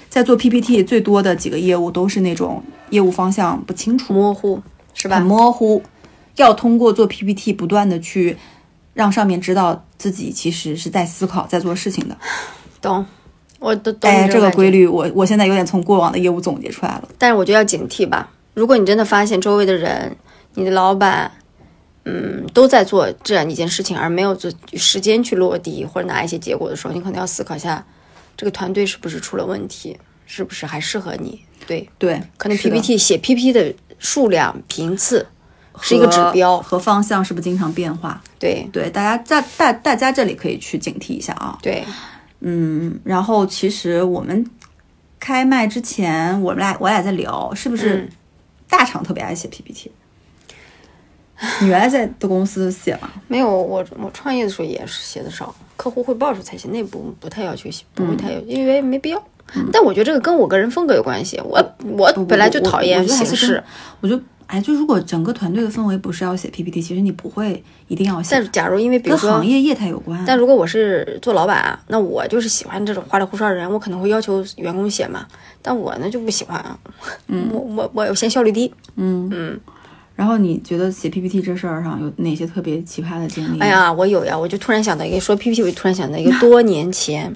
[0.09, 4.61] 在做 PPT 最多的几个业务都是那种业务方向不清楚，模糊
[4.95, 5.25] 是吧很？
[5.25, 5.83] 模糊，
[6.37, 8.37] 要通过做 PPT 不断的去
[8.95, 12.17] 让上面知道自己其实是在思考、在做事情的。
[12.83, 13.07] 懂，
[13.61, 17.09] 我都懂哎，这个规律我我现在有点从过往的业务总结出来了。
[17.17, 18.29] 但是我觉得要警惕吧。
[18.61, 20.15] 如果你真的发现周围的人，
[20.53, 21.33] 你的老板，
[22.05, 27.83] 嗯，都在做这样一件事情，而没有做时间去落地或者拿一些结果的时候，你可能要思考一下，
[28.37, 29.97] 这个团队是不是出了问题，
[30.27, 31.41] 是不是还适合你？
[31.67, 35.27] 对，对，可能 PPT 写 PPT 的数量频次
[35.81, 36.59] 是一个指标。
[36.59, 38.23] 和方向是不是经常变化？
[38.39, 41.59] 对对，大家在大大家这里可以去警惕一下啊。
[41.63, 41.83] 对，
[42.41, 44.45] 嗯，然后其实我们
[45.19, 48.09] 开麦之前，我们俩我俩在聊，是不是嗯
[48.71, 49.91] 大厂特别爱写 PPT？、
[51.61, 53.11] 你原来在的公司写吗？
[53.29, 59.23] 没有我我创业的时候也是写的少，客户汇报时候才写，内部不太要求写，不会太有，因为没必要。
[59.73, 61.59] 但我觉得这个跟我个人风格有关系，我
[61.97, 63.63] 我本来就讨厌形式，
[64.01, 70.21] 我就哎，就如果整个团队的氛围不是要写 PPT，其实你不会一定要写但，是假如因为比如说跟行，业业态有关。
[70.27, 75.25] 但如果我是做老板啊，那我就是喜欢这种花里胡哨的人，我可能会要求员工写嘛，
[75.63, 76.77] 但我呢就不喜欢啊，
[77.29, 79.61] 嗯，我我我我嫌效率低，嗯嗯，
[80.17, 83.61] 然后你觉得写 PPT 这事儿上有哪些特别奇葩的经历？
[83.61, 87.33] 哎，呀，我有呀，我就突然想到一个，说 PPT，我就突然想到一个，多年前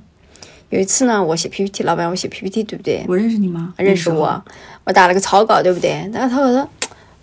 [0.70, 3.04] 有一次呢，我写 PPT，老板让我写 PPT，对不对？
[3.06, 3.72] 我认识你吗？
[3.76, 4.42] 认识我，
[4.82, 6.10] 我打了个草稿，对不对？
[6.12, 6.68] 打个草稿说，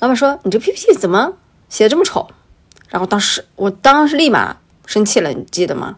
[0.01, 1.33] 老板说你这 PPT 怎么
[1.69, 2.27] 写的这么丑？
[2.89, 5.97] 然后当时我当时立马生气了，你记得吗？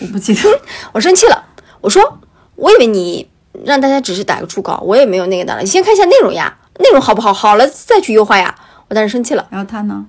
[0.00, 0.40] 我不记得。
[0.92, 1.46] 我生气了，
[1.80, 2.18] 我说
[2.56, 3.26] 我以为你
[3.64, 7.32] 让大家只是打个初稿，我也没有那个的了，你先看一下内容呀，内容好不好？
[7.32, 8.54] 好了再去优化呀。
[8.88, 10.04] 我当时生气了，然后他呢？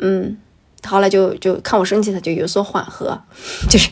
[0.00, 0.36] 嗯，
[0.82, 3.22] 他后来就就看我生气，他就有所缓和，
[3.70, 3.90] 就是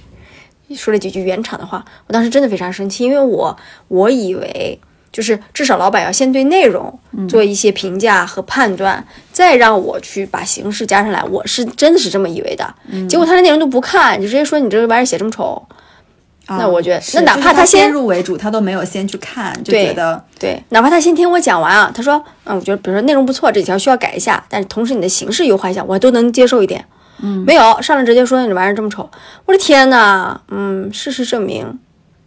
[0.74, 1.84] 说了几句圆场的话。
[2.08, 4.80] 我当时真的非常生气，因为我我以为
[5.12, 6.98] 就是至少老板要先对内容
[7.28, 11.22] 做一些评价和判断，再让我去把形式加上来。
[11.24, 12.74] 我是真的是这么以为的，
[13.08, 15.62] 结果他的内容都不看，就直接说你这个玩意儿写这么丑。
[16.48, 26.84] 那我觉得，那哪怕他先入为主，他都没有先去看，就觉得对，哪怕他先听我讲完啊，他说，嗯，我觉得比如说内容不错，这几条需要改一下，但是同时你的形式优化一下，我都能接受一点。
[27.22, 29.08] 嗯，没有上来直接说你这玩意儿这么丑，
[29.46, 31.78] 我的天呐，嗯，事实证明，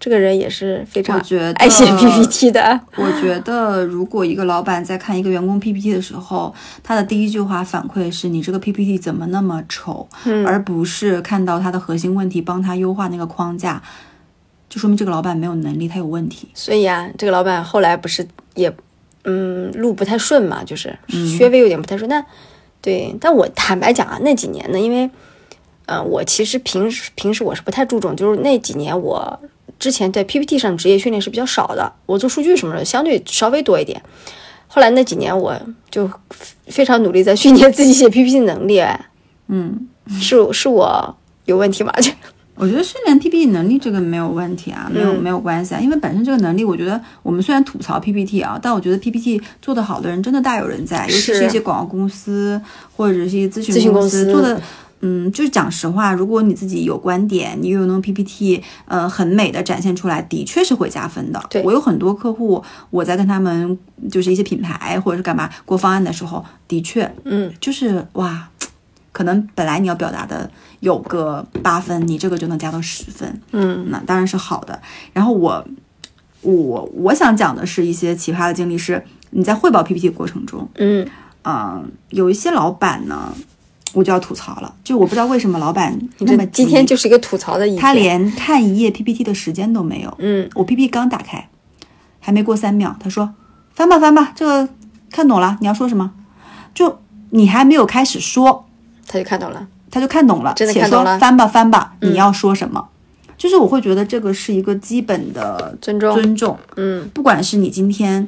[0.05, 1.19] 这个人也是非常
[1.55, 2.79] 爱写 PPT 的。
[2.95, 10.07] 我觉得， 如果一个老板在看一个员工 PPT 的时候，他的第一句话反馈是你这个 PPT 怎么那么丑，
[10.45, 13.81] 而不是看到他的核心问题，帮他优化那个框架，
[14.69, 16.49] 就说明这个老板没有能力，他有问题。
[16.53, 18.71] 所以啊，这个老板后来不是也，
[19.23, 20.95] 嗯，路不太顺嘛，就是
[21.39, 22.07] 稍微有点不太顺。
[22.07, 22.23] 但
[22.79, 25.09] 对，但我坦白讲啊，那几年呢，因为，
[25.87, 29.39] 呃，我其实平时平时我是不太注重，就是那几年我
[29.79, 34.01] 之前在 PPT 上职业训练是比较少的，我做数据什么的相对稍微多一点。
[34.67, 35.55] 后来那几年我
[35.89, 36.09] 就
[36.67, 38.99] 非常努力在训练自己写 PPT 能力，哎，
[39.47, 39.87] 嗯，
[40.19, 41.91] 是是我有问题吗？
[42.01, 42.11] 就
[42.55, 52.59] 我觉得训练 PPT 能力这个没有问题啊，没有、没有关系啊，因为本身这个能力，我觉得我们虽然吐槽 PPT 啊，但我觉得 PPT 做得好的人真的大有人在，尤其是一些广告公司
[52.95, 54.61] 或者是一些咨咨询询公公司做的。
[55.07, 61.39] 嗯，就是讲实话，如果你自己有观点，你又能 PPT，呃，很美的展现出来，的确是会加分的。
[61.47, 63.77] 对我有很多客户，我在跟他们
[64.09, 68.49] 就是一些品牌或者是干嘛过方案的时候，的确，嗯，就是哇，
[69.11, 74.81] 可能本来你要表达的有个八分，你这个就能加到十分，嗯，那当然是好的。
[75.13, 75.63] 然后我
[76.41, 81.07] 我我想讲的是一些奇葩的经历，是你在汇报 PPT 过程中，嗯
[81.43, 83.31] 嗯、有一些老板呢，
[83.95, 87.81] 我就要吐槽了，就我不知道为什么老板那么今天就是一个吐槽的一天。
[87.81, 90.13] 他连看一页 PPT 的时间都没有。
[90.19, 91.49] 嗯，我 PPT 刚打开，
[92.19, 93.33] 还没过三秒，他说
[93.73, 94.69] 翻吧翻吧，这个
[95.09, 96.11] 看懂了，你要说什么？
[96.73, 98.65] 就你还没有开始说，
[99.07, 99.67] 他就看懂了。
[99.89, 102.85] 他就看懂了，且真的看懂了嗯说翻吧翻吧，你要说什么？
[103.37, 106.57] 就是我会觉得这个是一个基本的尊重尊重。
[106.75, 108.27] 嗯，不管是你今天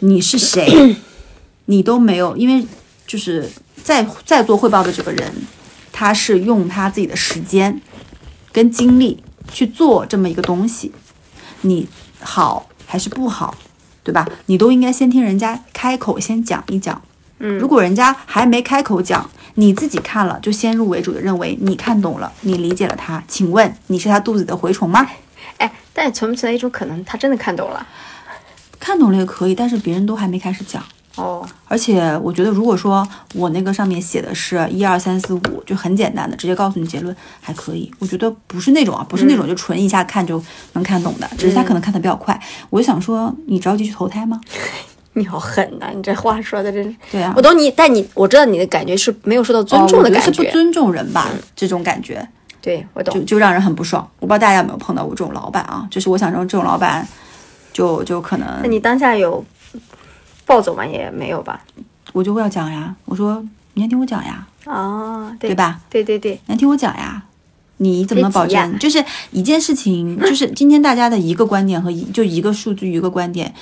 [0.00, 0.94] 你是谁，
[1.66, 2.66] 你都没有，因为
[3.06, 3.48] 就是
[3.82, 5.32] 在在做汇报的这个人，
[5.92, 7.80] 他是用他自己的时间
[8.52, 10.92] 跟精力去做这么一个东西，
[11.62, 11.88] 你
[12.20, 13.54] 好还是不好，
[14.02, 14.28] 对吧？
[14.46, 17.00] 你都应该先听人家开口先讲一讲。
[17.42, 25.08] 嗯如果人家还没开口讲，你自己看了就先入为主的认为你看懂了，你理解了他，请问你是他肚子里的蛔虫吗？
[25.56, 27.86] 哎，但存不存在一种可能，他真的看懂了？
[28.78, 30.82] 看懂了也可以，但是别人都还没开始讲。
[31.16, 37.92] 哦，而且我觉得，如果说我那个上面写的是一二三四五，就很简单的，直接告诉你结论，还可以。
[37.98, 40.42] 我觉得不是那种啊，不是那种就纯一下看就
[40.74, 42.40] 能看懂的，只是他可能看的比较快。
[42.70, 44.40] 我就想说，你着急去投胎吗？
[45.14, 46.94] 你好狠呐、你这话说的真是。
[47.10, 50.32] 对啊我，懂你，但你我知道你的感觉是没有受到尊重的感觉。
[50.32, 52.26] 是不尊重人吧，这种感觉
[52.62, 53.20] 对，我懂就。
[53.22, 54.08] 就让人很不爽。
[54.20, 55.84] 我不知道大家有没有碰到过这种老板啊？
[55.90, 57.06] 就是我想说，这种老板
[57.72, 59.44] 就就可能那你当下有
[60.50, 60.84] 暴走吗？
[60.84, 61.62] 也没有吧？
[62.12, 63.40] 我就会要讲呀，我说
[63.74, 65.54] 你先听我讲呀，啊，对对？
[65.54, 65.80] 吧？
[65.88, 67.22] 对对对，你先听我讲呀，
[67.76, 68.76] 你怎么保证？
[68.80, 73.54] 就是一件事情， 就是今天大家的一个观点和一就一个数据一个观点，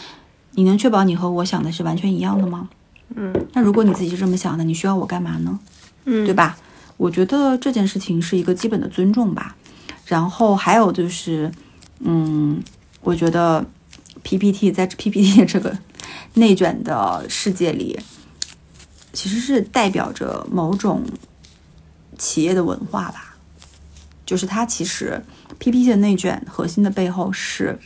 [0.53, 2.71] 你能确保你和我想的是完全一样的吗？
[3.15, 5.59] 嗯，那如果你自己是这么想的，你需要我干嘛呢？
[6.07, 6.57] 嗯，对吧？
[6.97, 9.55] 我觉得这件事情是一个基本的尊重吧。
[10.07, 11.53] 然后还有就是，
[12.01, 12.63] 嗯，
[13.03, 13.63] 我觉得
[14.29, 15.77] PPT 在 PPT 这个
[16.35, 17.99] 内卷的世界里，
[19.15, 21.03] 其实是代表着某种
[22.19, 23.37] 企业的文化吧。
[24.27, 25.25] 就是它其实
[25.59, 27.79] PPT 的内卷核心的背后是，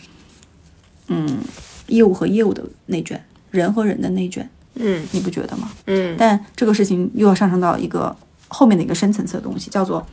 [1.06, 1.38] 嗯，
[1.86, 5.70] 业务和业务的内卷，人和人的内卷，嗯你不觉得吗？
[5.86, 8.16] 嗯但这个事情又要上升到一个
[8.48, 10.04] 后面的一个深层次的东西，叫做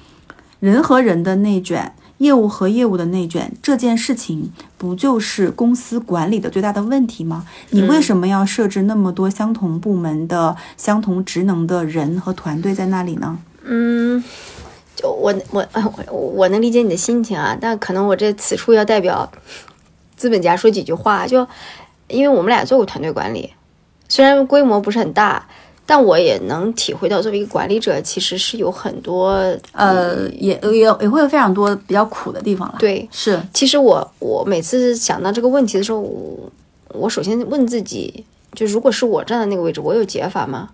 [0.60, 3.52] 人和人的内卷，业务和业务的内卷。
[3.62, 7.46] 这件事情不就是公司管理的最大的问题吗？
[7.72, 13.38] 你为什么要设置那么多相同部门的、相同职能的人和团队在那里呢？
[13.66, 14.24] 嗯，
[14.96, 19.30] 就我我我我能理解你的心情啊，但可能我这此处要代表
[20.16, 21.46] 资本家说几句话，就
[22.08, 23.54] 因为我们俩做过团队管理，
[24.08, 25.48] 虽然规模不是很大。
[25.89, 29.30] 但我也能体会到，作为一个管理者，其实是有很多
[29.71, 36.52] 呃，也也也会有非常多比较苦的地方了。，对是其实我我每次想到这个问题的时候，我
[36.89, 38.23] 我首先问自己，
[38.54, 40.69] 就如果是我站在那个位置，我有解法吗？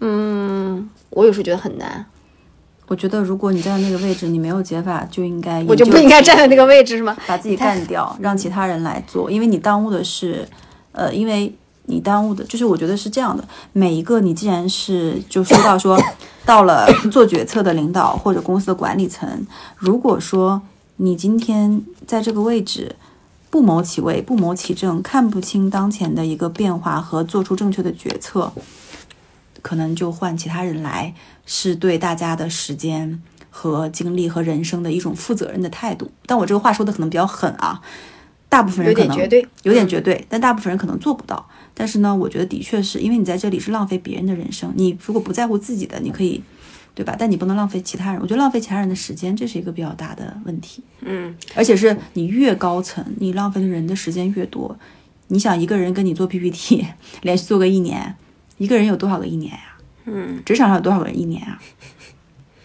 [0.00, 2.06] 嗯，我有时候觉得很难，
[2.86, 7.14] 我觉得如果你站在那个位置，你没有解法，就应该我就不应该站在那个位置，是吗？
[7.26, 10.48] 把自己干掉，让其他人来做，因为你耽误的是
[10.92, 11.54] 呃，因为
[11.88, 15.98] 你耽误的，就是我觉得是这样的，每一个你既然是就说到说
[16.44, 19.46] 到了 做决策的领导或者公司的管理层，
[19.76, 20.62] 如果说
[20.96, 22.94] 你今天在这个位置
[23.50, 28.52] 不谋其位、不谋其政，看不清当前的一个变化和做出正确的决策，
[29.62, 31.14] 可能就换其他人来，
[31.46, 36.10] 是对大家的时间和精力和人生的一种负责任的态度。
[36.26, 37.80] 但我这个话说的可能比较狠啊，
[38.50, 41.48] 大部分人可能点绝对，有点绝对，但大部分人可能做不到。
[41.78, 44.72] 但是呢，我觉得的确是因为你在这里是浪费别人的人生。
[44.74, 46.42] 你如果不在乎自己的，你可以，
[46.92, 47.14] 对吧？
[47.16, 48.20] 但你不能浪费其他人。
[48.20, 50.82] 我觉得浪费其他人的时间，这是一个比较大的问题。
[51.02, 54.76] 嗯，而且是你越高层，你浪费的人的时间越多。
[55.28, 56.84] 你想一个人跟你做 PPT，
[57.22, 58.16] 连续做个一年，
[58.56, 61.62] 一个人有多少个一年呀、嗯，职场上有多少个人一年啊？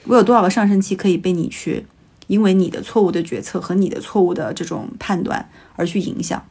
[0.05, 1.85] 我有多少个上升期可以被你去，
[2.25, 6.43] 因为你的错误的决策和你的错误的这种判断而去影响？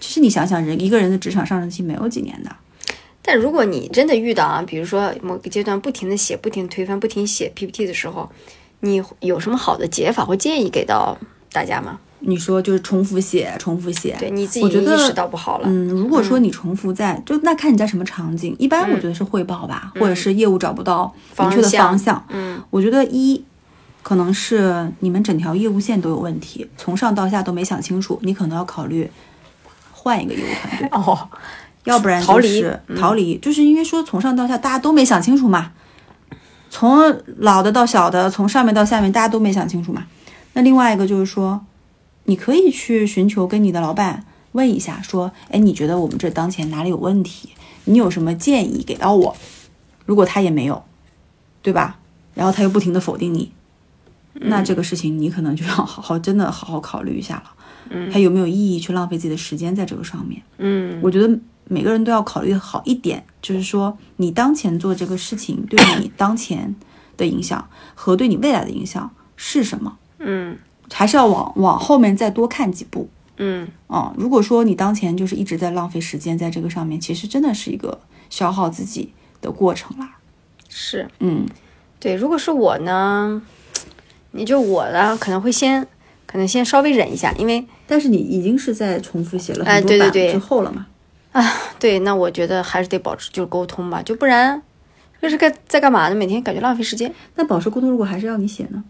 [0.00, 2.50] 其实你想想，人一个人的职场上升期没有几年的，
[3.22, 8.28] 但如果你真的遇到啊，比如说某个阶段不停的写、不停地推翻、不停地写 PPT 的时候，
[8.80, 11.16] 你有什么好的解法或建议给到
[11.52, 12.00] 大家吗？
[12.22, 14.14] 你说就是重复写，重复写。
[14.18, 18.54] 对你自己意识到不好了，嗯，如果说你重复在，就那看你在什么场景。
[18.58, 22.26] 一般我觉得是汇报吧，或者是业务找不到明确的方向方向。
[22.28, 23.42] 嗯，我觉得一
[24.02, 29.10] 可能是你们整条业务线都有问题，从上到下都没想清楚，你可能要考虑
[30.02, 30.88] 换一个业务团队。
[30.92, 31.28] 哦，
[31.84, 35.72] 要不然就是逃离，就是因为说从上到下大家都没想清楚嘛，
[36.70, 40.06] 从老的到小的，从上面到下面大家都没想清楚嘛。
[40.54, 41.64] 那另外一个就是说，
[42.24, 47.50] 你可以去寻求跟你的老板问一下，说，哎，你觉得我们这当前哪里有问题？
[47.84, 49.36] 你有什么建议给到我？
[50.06, 50.82] 如果他也没有，
[51.62, 51.98] 对吧？
[52.34, 53.52] 然后他又不停的否定你，
[54.34, 57.50] 那这个事情你可能就要好好真的好好考虑一下了。
[57.90, 60.42] 嗯，还有没有意义去浪费自己的时间在这个上面？
[60.58, 66.74] 嗯，我觉得每个人都要考虑好一点，就是说你当前做这个事情对你当前
[67.16, 70.56] 的影响和对你未来的影响是什么，嗯。
[70.92, 73.08] 还是要往往后面再多看几步。
[73.36, 73.68] 嗯。
[73.86, 80.18] 哦、如果说你当前就是一直在浪费时间在这个上面，其实真的是一个消耗自己的过程啦。
[80.68, 81.08] 是。
[81.20, 81.46] 嗯。
[82.00, 82.16] 对。
[82.16, 83.40] 如果是我呢，
[84.32, 85.86] 你就我呢可能会先
[86.26, 90.86] 可能先稍微忍一下，因为但是你已经是在重复写了哎很多版对对对之后了嘛？
[91.32, 91.44] 啊
[91.80, 94.62] 对，那我觉得还是得保持就是沟通吧，就不然
[95.20, 96.14] 这是该在干嘛呢？
[96.14, 97.12] 每天感觉浪费时间。
[97.34, 98.84] 那保持沟通，如果还是要你写呢？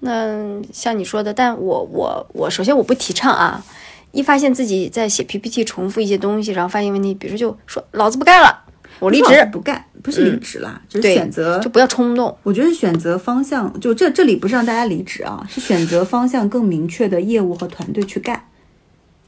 [0.00, 3.64] 那像你说的，但我我我首先我不提倡啊，
[4.10, 8.61] 一发现自己在写 PPT 重复一些东西，然后发现问题，比如说就说老子不干了，
[9.02, 12.36] 我离职，不干，不是离职啦，就是选择就不要冲动。
[12.44, 18.40] 我觉得选择方向，就这这里不是让大家离职啊，是选择方向更明确的业务和团队去干。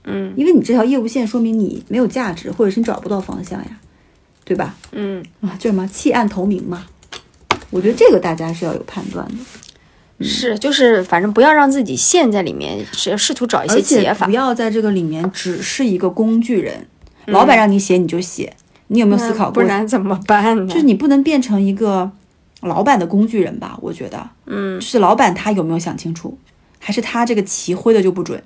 [0.05, 3.81] 嗯因为你这条业务线说明你没有价值，或者是你找不到方向呀，
[4.45, 4.77] 对吧？
[4.93, 6.87] 嗯，啊，叫什么弃暗投明嘛？
[7.71, 14.33] 我觉得这个大家是要有判断的，是就是反正不要让自己陷在里面，是要试图找一些解法不。
[14.33, 16.87] 要在这个里面只是一个工具人。
[17.27, 18.55] 老板让你写你就写，
[18.89, 19.55] 你有没有思考过？
[19.55, 20.67] 不然怎么办呢？
[20.67, 22.11] 就是你不能变成一个
[22.61, 23.79] 老板的工具人吧？
[23.81, 26.39] 我觉得，嗯就是老板他有没有想清楚，
[26.79, 28.43] 还是他这个棋挥的就不准，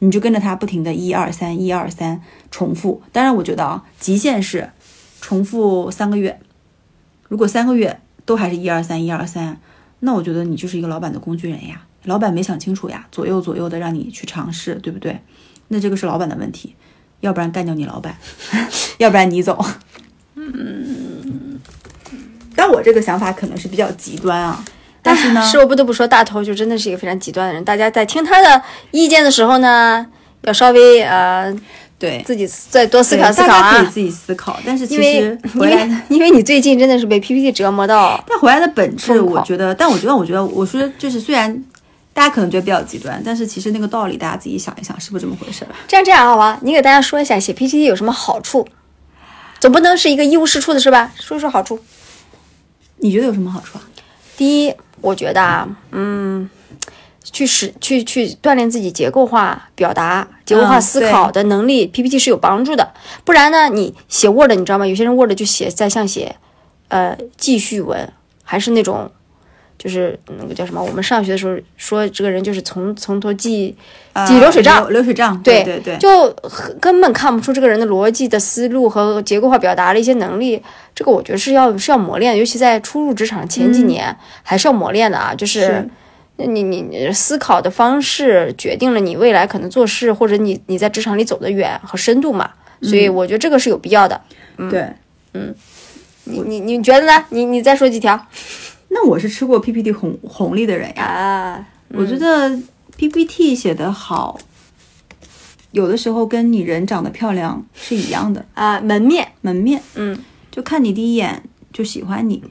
[0.00, 3.02] 你就跟着他不停的一二三一二三重复。
[3.12, 4.70] 当然，我觉得啊，极限是
[5.20, 6.38] 重复三个月，
[7.28, 9.60] 如果三个月都还是一二三一二三，
[10.00, 11.82] 那我觉得你就是一个老板的工具人呀。
[12.04, 15.20] 老板没想清楚呀，左右左右的让你去尝试，对不对？
[15.66, 16.74] 那这个是老板的问题，
[17.20, 18.16] 要不然干掉你老板，
[18.98, 19.58] 要不然你走。
[20.36, 21.58] 嗯，
[22.54, 24.64] 但我这个想法可能是比较极端啊，
[25.02, 27.64] 但是呢，是我不得不说，大头就真的是一个非常极端的人。
[27.64, 30.06] 大家在听他的意见的时候呢，
[30.42, 31.54] 要稍微呃
[31.98, 41.64] 对，自己再多思考思考啊，可以自己思考，但是其实因回来为 因为你最近真的是被 PPT 折磨到，但回来的本质，我觉得，但我觉得，我觉得，我说就是虽然。
[42.18, 45.70] 大家可能觉得比较极端，但是其实那个道理大家自己想一想，是不是这么回事儿？
[45.86, 46.58] 这样这样好吧？
[46.62, 48.66] 你给大家说一下写 PPT 有什么好处，
[49.60, 51.12] 总不能是一个一无是处的是吧？
[51.14, 51.78] 说一说好处。
[52.96, 53.84] 你觉得有什么好处啊？
[54.36, 56.50] 第一，我觉得啊，嗯，
[57.22, 62.94] 去使去去锻炼自己结构化表达、结构化嗯思考的能力、p p t 是有帮助的。
[63.24, 64.84] 不然呢，你写 Word，你知道吗？
[64.84, 66.34] 有些人 Word 就写在像写
[66.88, 68.12] 呃记叙文，
[68.42, 69.08] 还是那种。
[69.78, 70.82] 就是那个叫什么？
[70.82, 73.74] 我们上学的时候说，这个人就是从从头记
[74.26, 80.60] 记流水账流流水账，对对对，就很根本看不出这个人的逻辑的思路和结构化表达的一些能力，
[80.94, 85.32] 这个我觉得是要是要磨练，尤其在初入职场前几年、还是要磨练的啊。
[85.32, 85.88] 就是是
[86.46, 92.50] 你你你思考的方式决定了你未来可能做事或者你你在职场里走得远和深度嘛。
[92.82, 94.20] 所以我觉得这个是有必要的。
[94.70, 94.88] 对，
[95.34, 95.54] 嗯
[96.24, 97.24] 你你你觉得呢？
[97.30, 98.20] 你你再说几条
[98.88, 101.04] 那我是吃过 PPT 红红利的人呀。
[101.04, 101.68] 啊？
[101.94, 102.60] 我觉得
[102.96, 104.38] PPT 写得好，
[105.72, 110.18] 有的时候跟你人长得漂亮是一样的，啊，门面，门面嗯，
[110.50, 112.42] 就看你第一眼就喜欢你，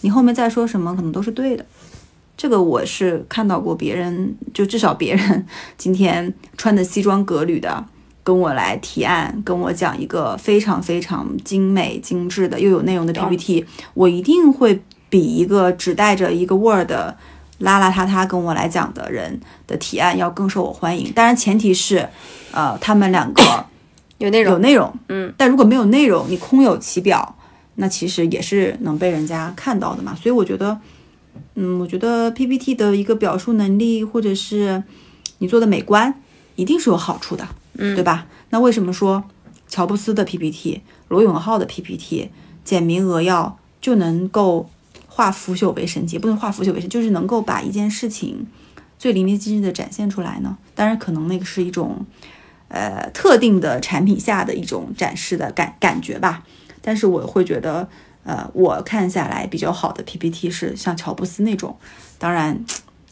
[0.00, 1.66] 你后面再说什么可能都是对的。
[2.36, 5.44] 这个我是看到过别人，就至少别人
[5.76, 7.84] 今天穿的西装革履的，
[8.22, 16.90] 跟我来提案，跟我讲一个非常非常精美精致的又有内容的 PPT，我一定会比一个只带着一个 Word
[17.60, 21.10] 邋邋遢遢跟我来讲的人的提案要更受我欢迎。
[21.12, 22.08] 当然前提是，
[22.52, 23.42] 呃，他们两个
[24.18, 27.36] 有内容，有内容，嗯，但如果没有内容，你空有其表，
[27.76, 30.14] 那其实也是能被人家看到的嘛。
[30.14, 30.78] 所以我觉得，
[31.54, 34.82] 嗯，我觉得 PPT 的一个表述能力，或者是
[35.38, 36.14] 你做的美观，
[36.54, 38.26] 一定是有好处的，嗯，对吧？
[38.50, 39.24] 那为什么说
[39.66, 42.30] 乔布斯的 PPT、罗永浩的 PPT
[42.64, 44.70] 简明扼要就能够
[45.18, 46.16] 化腐朽为神奇？
[46.16, 48.46] 不能化腐朽为神，就是能够把一件事情
[49.00, 50.56] 最淋漓尽致的展现出来呢？
[50.76, 52.06] 当然，可能那个是一种。
[52.70, 56.44] 呃特定的产品下的一种展示的感感觉吧。
[56.82, 57.88] 但是我会觉得，
[58.24, 61.78] 呃，我看下来比较好的 PPT 是像乔布斯那种，
[62.18, 62.62] 当然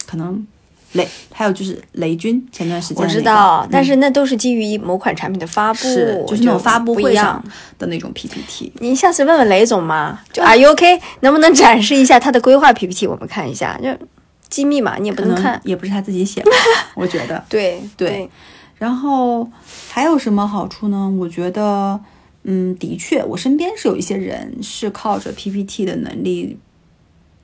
[0.07, 0.47] 可能
[0.93, 7.53] 雷还有就是雷军前段时间、我那个、知道，嗯但是那都是基于某款产品的发布，是就是那种发布不一样会上。
[7.79, 8.73] 的那种 PPT。
[8.81, 10.99] 你下次问问雷总嘛，就 Are you OK？
[11.21, 13.07] 能不能展示一下他的规划 PPT？
[13.07, 13.89] 我们看一下，就
[14.49, 15.61] 机密嘛，你也不可能能看。
[15.65, 16.51] 也不是他自己写的，
[16.95, 17.45] 我觉得。
[17.49, 18.31] 对对
[18.79, 19.49] 然后
[19.91, 21.13] 还有什么好处呢？
[21.19, 21.99] 我觉得，
[22.45, 26.57] 嗯，的确，我身边是有一些人是靠着 PPT 的能力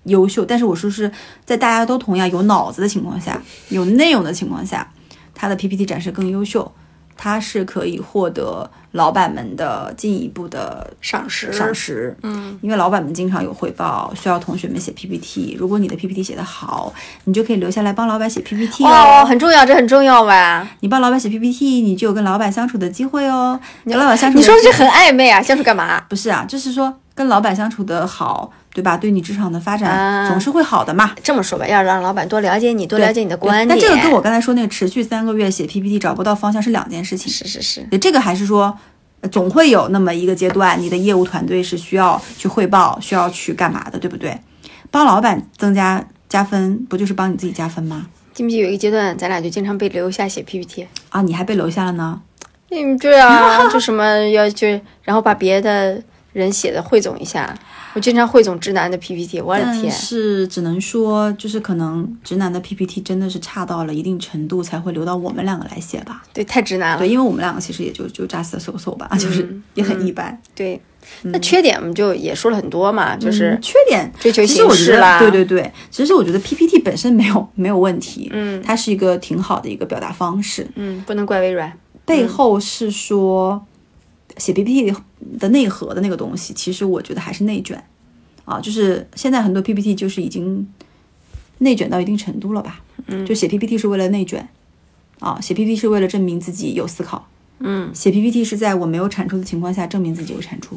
[0.05, 1.11] 优秀，但是我说是
[1.44, 4.86] 在大家都同样有脑子的情况下，有内容的情况下，
[5.34, 6.70] 他的 PPT 展示更优秀，
[7.16, 15.57] 他是可以获得老板们的进一步的赏识赏识，嗯，因为老板们经常有汇报，需要同学们写 PPT。
[15.59, 16.92] 如果你的 PPT 写得好，
[17.24, 19.24] 你就可以留下来帮老板写 PPT 哇，哦。
[19.24, 20.68] 很重要，这很重要吧？
[20.80, 23.59] 你帮老板写 PPT，你就有跟老板相处的机会哦。
[23.84, 26.00] 跟老板相处，你说这很暧昧啊，相处干嘛？
[26.09, 26.44] 不是啊？
[26.46, 28.96] 就是说跟老板相处的好，对吧？
[28.96, 31.12] 对你职场的发展啊总是会好的嘛。
[31.22, 33.68] 这么说吧，要让老板多了解你，多了解你的观点。
[33.68, 37.30] 那这个跟我刚才说那个持续三个月写 PPT 找不到方向是两件事情。
[37.32, 38.76] 是是是，对，这个还是说，
[39.20, 44.38] 呃总会有那么一个阶段，你的业务团队是需要去汇报，需要去干嘛的，对不对？
[44.90, 48.06] 帮老板增加加分，不就是帮你自己加分吗？
[48.32, 50.86] 记不记得有一个阶段，咱俩就经常被留下写 PPT？
[51.10, 52.20] 啊，你还被留下了呢？
[52.70, 54.66] 嗯，对啊， 就什么要就
[55.02, 56.02] 然后把别的
[56.33, 57.57] 人写的汇总一下。
[57.95, 66.22] 我经常汇总直男的 PPT，我的天，是只能说，就是可能直男的 PPT 真的是差到了一定程度，才会留到我们两个来写吧。
[66.33, 67.09] 对，太直男了对，。
[67.09, 70.41] 因为我们两个其实也就就扎死嗖嗖吧，就是也很一般。
[70.55, 70.80] 对，
[71.24, 80.66] 那缺点我们就也说了很多嘛，就是嗯缺点，追求形式啦，对对对，其实我觉得 PPT 本身没有没有问题，嗯，它是一个挺好的一个表达方式。
[80.76, 81.70] 嗯，不能怪微软。
[82.07, 83.64] 背后是说
[84.37, 84.95] 写 PPT
[85.39, 87.83] 的内核的那个东西，其实我觉得还是内卷。
[88.45, 90.68] 啊，就是现在很多 PPT 就是已经
[91.59, 94.49] 内卷到一定程度了吧，嗯，就写 PPT 是为了内卷
[95.20, 97.28] 啊，写 PPT 是为了证明自己有思考，
[97.61, 100.76] 嗯，写 PPT 是在我没有产出的情况下证明自己有产出，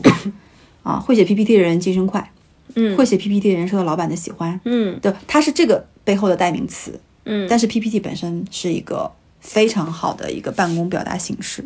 [0.83, 2.31] 啊，会写 PPT 的人晋升快，
[2.75, 2.95] 嗯。
[2.95, 4.99] 会写 PPT 的人受到老板的喜欢，嗯。
[5.01, 11.65] 对，它是这个背后的代名词，嗯，但是 PPT 本身是一个非常好的一个办公表达形式。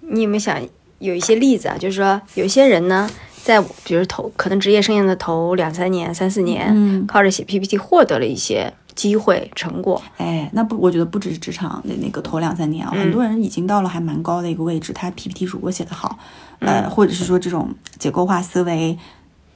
[0.00, 0.62] 你有没有想
[0.98, 1.76] 有一些例子啊？
[1.78, 3.08] 就是说有些人呢，
[3.42, 10.02] 在比如头可能职业生涯的头两三年、三四年，嗯靠着写 PPT 获得了一些机会成果。
[10.16, 16.18] 哎，那不，我觉得不只是职场的那个头两三年啊，很多人已经到了还蛮高的一个位置，他 PPT 如果写得好，
[16.58, 18.98] 呃，或者是说这种结构化思维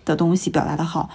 [0.04, 1.10] 的东西表达得好，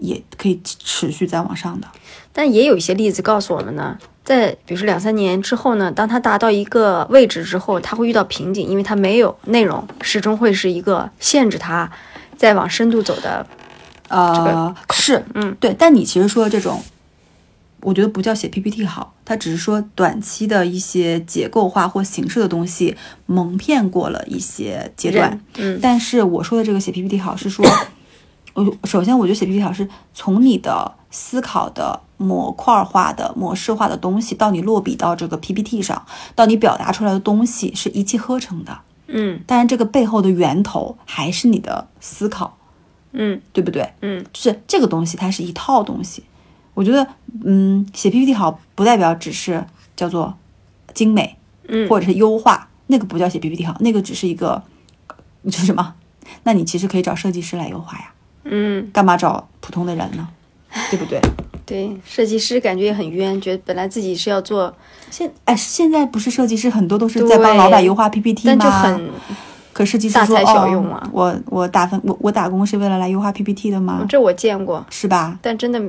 [0.00, 1.86] 也可以持续再往上的。
[2.32, 3.96] 但也有一些例子告诉我们呢，
[4.28, 11.90] 在比如说两三年之后呢，当他达到一个位置之后，他会遇到瓶颈，因为他没有内容，始终会是一个限制他
[12.36, 13.46] 再往深度走的。
[14.08, 15.74] 呃，是，嗯，对。
[15.78, 16.82] 但你其实说这种，
[17.80, 25.40] 我觉得不叫写 PPT 好，它只是说短期的一些结构化或形式的东西蒙骗过了一些阶段。
[25.56, 27.64] 嗯但是我说的这个写 PPT 好是说，
[28.52, 36.04] 我首先我觉得写 PPT 好是从你的思考的模块化的模式化的东西到你落笔到这个 PPT 上，
[36.34, 38.78] 到你表达出来的东西是一气呵成的。
[39.06, 42.58] 嗯但是，这个背后的源头还是你的思考，
[43.12, 43.90] 嗯对不对？
[44.02, 46.24] 嗯，就是这个东西，它是一套东西。
[46.74, 47.06] 我觉得，
[47.44, 49.64] 嗯，写 PPT 好，不代表只是
[49.96, 50.34] 叫做
[50.92, 51.38] 精美，
[51.68, 54.62] 嗯或者是优化，那个不叫写 PPT 好，那个只是一个
[55.42, 55.94] 你说什么？
[56.42, 58.12] 那你其实可以找设计师来优化呀，
[58.44, 60.28] 嗯，干嘛找普通的人呢？
[60.90, 61.20] 对不对？
[61.64, 64.74] 对，设计师感觉也很冤，觉得本来自己是要做，
[65.10, 68.56] 现哎，现在不是设计师很多都是在帮老板优化 PPT 吗？
[68.58, 69.10] 但就很
[69.72, 74.04] 可设计师说小用啊哦，我我打分我我打工是为了来优化 PPT 的吗？
[74.08, 75.38] 这我见过，是吧？
[75.42, 75.80] 但真的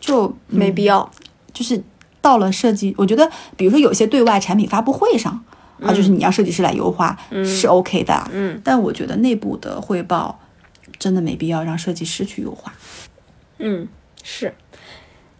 [0.00, 1.08] 就没必要。
[1.52, 1.80] 就是
[2.22, 5.38] 到了设计，我觉得比如说有些对外产品发布会上
[5.82, 10.40] 啊，就是你要设计师来优化、是 OK 的，嗯，但我觉得内部的汇报
[10.98, 12.72] 真的没必要让设计师去优化，
[13.58, 13.86] 嗯，
[14.22, 14.54] 是。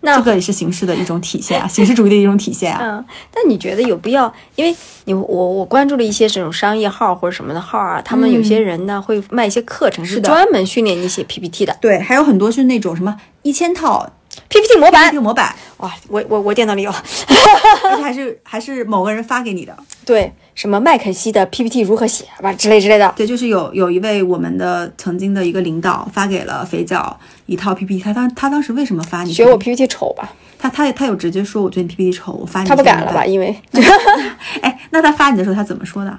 [0.04, 2.80] 那这个也是形式的一种体现啊，形式主义的一种体现啊。
[2.98, 4.34] 嗯，但你觉得有必要？
[4.56, 14.10] 因为你我我关注了一些这种商业号或者什么的号啊，他们有些人呢、会卖一些课程，是的专门训练你写 PPT 的对，还有很多是那种什么一千套
[14.48, 15.22] PPT 模板 PPT。
[15.22, 16.90] 模板，哇，我我我电脑里有，
[17.88, 19.76] 而且还是还是某个人发给你的。
[20.04, 23.12] 对，什么麦肯锡的 PPT 如何写吧之类之类的。
[23.16, 30.30] 对，就是有有一位我们的曾经的一个领导发给了肥皂一套 PPT，他当他当时为什么发你觉得我 PPT？PPT 丑吧？
[30.58, 32.68] 他他他有直接说我觉得你 PPT 丑，我发你。
[32.68, 33.24] 他不敢了吧？？
[33.24, 33.54] 因为
[34.62, 36.18] 哎，那他发你的时候他怎么说的？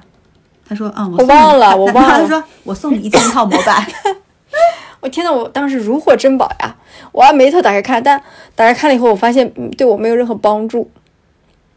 [0.67, 3.85] 他说嗯，我我忘了我忘了他他说我送你一千套模板。
[4.99, 6.75] 我天呐，我当时如获珍宝呀！
[7.11, 8.17] 我按眉头打开看，但
[8.55, 10.89] 打开看了以后，我发现嗯对我没有任何帮助，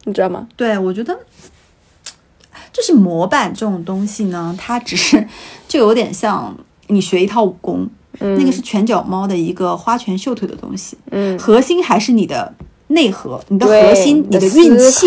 [0.04, 0.46] 你知道吗？
[0.57, 1.18] 对，我觉得
[2.77, 5.27] 就是模板这种东西呢，它只是
[5.66, 6.55] 就有点像
[6.89, 12.53] 你学一套武功，那个是拳脚猫的一个花拳绣腿的东西，嗯，核心还是你的
[12.89, 15.07] 内核，你的核心，你的运气，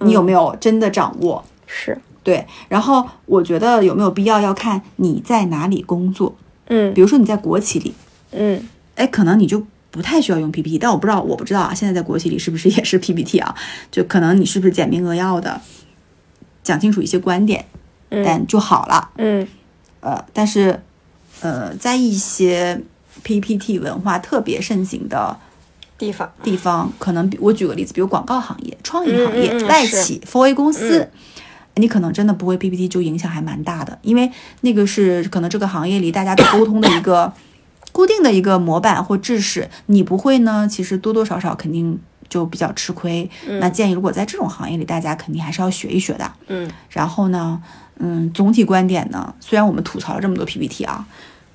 [0.00, 1.44] 你有没有真的掌握？
[1.66, 6.34] 是，对，然后我觉得有没有必要要看你在哪里工作，
[6.68, 7.92] 嗯比如说你在国企里，
[8.32, 13.54] 嗯哎，可能你就不太需要用 PPT，但我不知道，我不知道啊，现在在国企里是不是也是 PPT 啊？
[13.90, 15.60] 就可能你是不是简明扼要的
[16.66, 17.64] 讲清楚一些观点，
[18.10, 19.10] 嗯但就好了。
[19.16, 19.46] 嗯
[20.00, 20.80] 呃，但是
[21.40, 22.80] 呃，在一些
[23.22, 25.36] PPT 文化特别盛行的
[25.96, 31.08] 地方，地方，可能比我举个例子，比如广告行业、创意行业、外企、4A 公司。
[31.78, 37.30] 你可能真的不会 PPT 就影响还蛮大的，因为那个是可能这个行业里大家的沟通的一个
[37.92, 41.98] 固定的一个模板或制式，你不会呢，其实多多少少肯定
[42.28, 43.28] 就比较吃亏。
[43.60, 46.32] 那建议如果在这种行业里，大家肯定还是要学一学的。
[46.48, 47.62] 嗯然后呢，
[47.98, 51.06] 嗯，总体观点呢，虽然我们吐槽了这么多 PPT 啊，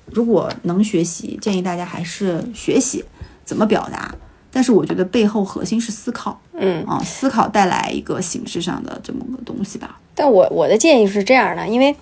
[0.06, 3.04] 如果能学习，建议大家还是学习
[3.44, 4.14] 怎么表达。
[4.54, 6.84] 但是我觉得背后核心是思考嗯。
[6.84, 9.98] 啊，思考带来一个形式上的这么个东西吧。
[10.14, 11.96] 但我我的建议是这样的，因为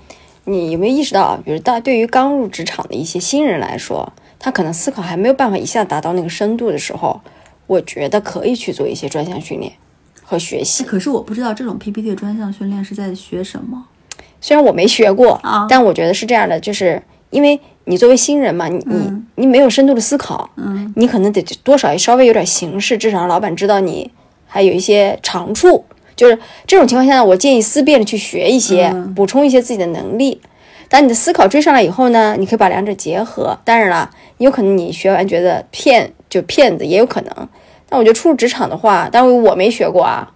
[0.45, 7.21] 你有没有意识到，比如大对于刚入职场的一些新人来说，他可能思考还没有办法一下达到那个深度的时候，
[7.71, 9.73] 我觉得可以去做一些专项训练
[10.25, 10.83] 和学习。
[10.83, 13.85] 可是我不知道这种 PPT 的专项训练是在学什么。
[14.41, 17.01] 虽然我没学过，啊但我觉得是这样的，就是
[17.31, 24.11] 因为你作为新人嘛，你你你没有深度的思考，嗯，你可能得多少稍微有点形式，至少让老板知道你
[24.49, 25.85] 还有一些长处。
[26.17, 30.41] 就是这种情况下呢，我建议思辨的去学一些，嗯补充一些自己的能力。
[30.89, 33.57] 当你的思考追上来以后呢，你可以把两者结合。
[33.65, 37.49] 当然了，有可能你学完觉得骗就骗子，也有可能。
[37.91, 40.33] 但我觉得初入职场的话，当然我没学过啊，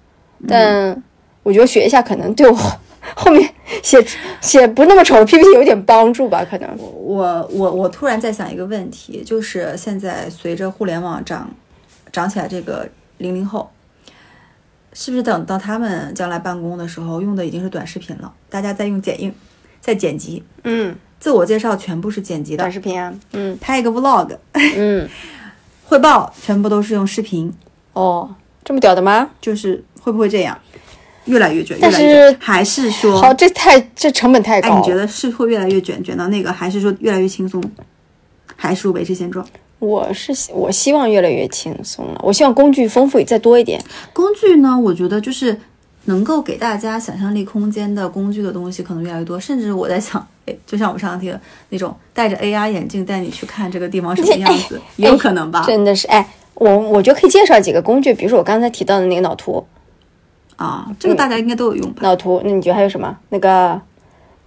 [0.46, 1.02] 但
[1.42, 2.56] 我觉得学一下可能对我
[3.14, 3.48] 后面
[3.82, 4.04] 写
[4.40, 6.68] 写不那么丑的 PPT 有点帮助吧，可能。
[6.78, 11.48] 我我我突然在想一个问题，就是现在随着互联网涨
[12.10, 12.88] 涨起来，这个
[13.18, 13.70] 零零后，
[14.92, 18.32] 是不是等到他们将来办公的时候，用的已经是短视频了？
[18.48, 19.32] 大家在用剪映，
[19.80, 25.06] 在剪辑，嗯，自我介绍全部是剪辑的短，视频啊，嗯拍一个 vlog，嗯，
[25.94, 27.52] 汇报全部都是用视频，
[27.92, 28.28] 哦，
[28.64, 29.30] 这么屌的吗？
[29.40, 30.58] 就是会不会这样？
[31.26, 34.70] 越来越卷，越但来越是卷，还是说，好，这太这成本太高。
[34.70, 37.62] 哎，你觉得是会越来越卷，卷到那个，还是说越来越轻松，
[38.56, 39.46] 还是维持现状？
[39.78, 43.80] 我是希我希望越来越轻松了，我希望工具丰富再多一点。
[44.12, 45.56] 工具呢，我觉得就是
[46.06, 51.40] 能够给大家想象力空间的工具的东西可能越来越多，甚至我在想， 哎，就像我们上次提的
[51.70, 55.64] 那种戴着 AR 眼镜带你去看这个地方什么样子，也有可能吧？
[55.66, 59.66] 真的是，哎，我我觉得可以介绍几个工具，比如说我刚才提到的那个脑图，
[60.56, 62.02] 啊，这个大家应该都有用吧？
[62.02, 63.16] 脑图，那你觉得还有什么？
[63.30, 63.80] 那个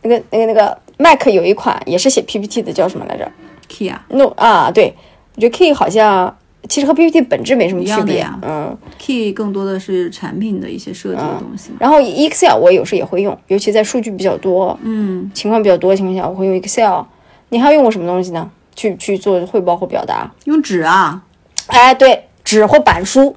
[0.03, 3.31] 那个那个那个 Mac 有一款也是写 PPT 的，叫什么来着
[3.67, 4.95] Key 啊？No 啊，对，
[5.35, 6.37] 我觉得 Key 好像
[6.67, 8.77] 其实和 PPT 本质没什么区别，一样的呀嗯。
[8.97, 11.77] ，Key 更多的是产品的一些设计的东西嘛。
[11.79, 17.03] 然后 Excel 我有时也会用，尤其在数据比较多、嗯，情况比较多的情况下，我会用 Excel。
[17.49, 18.49] 你还有用过什么东西呢？
[18.75, 20.29] 去去做汇报或表达？
[20.45, 21.23] 用纸啊，
[21.67, 23.35] 哎，对，纸或板书，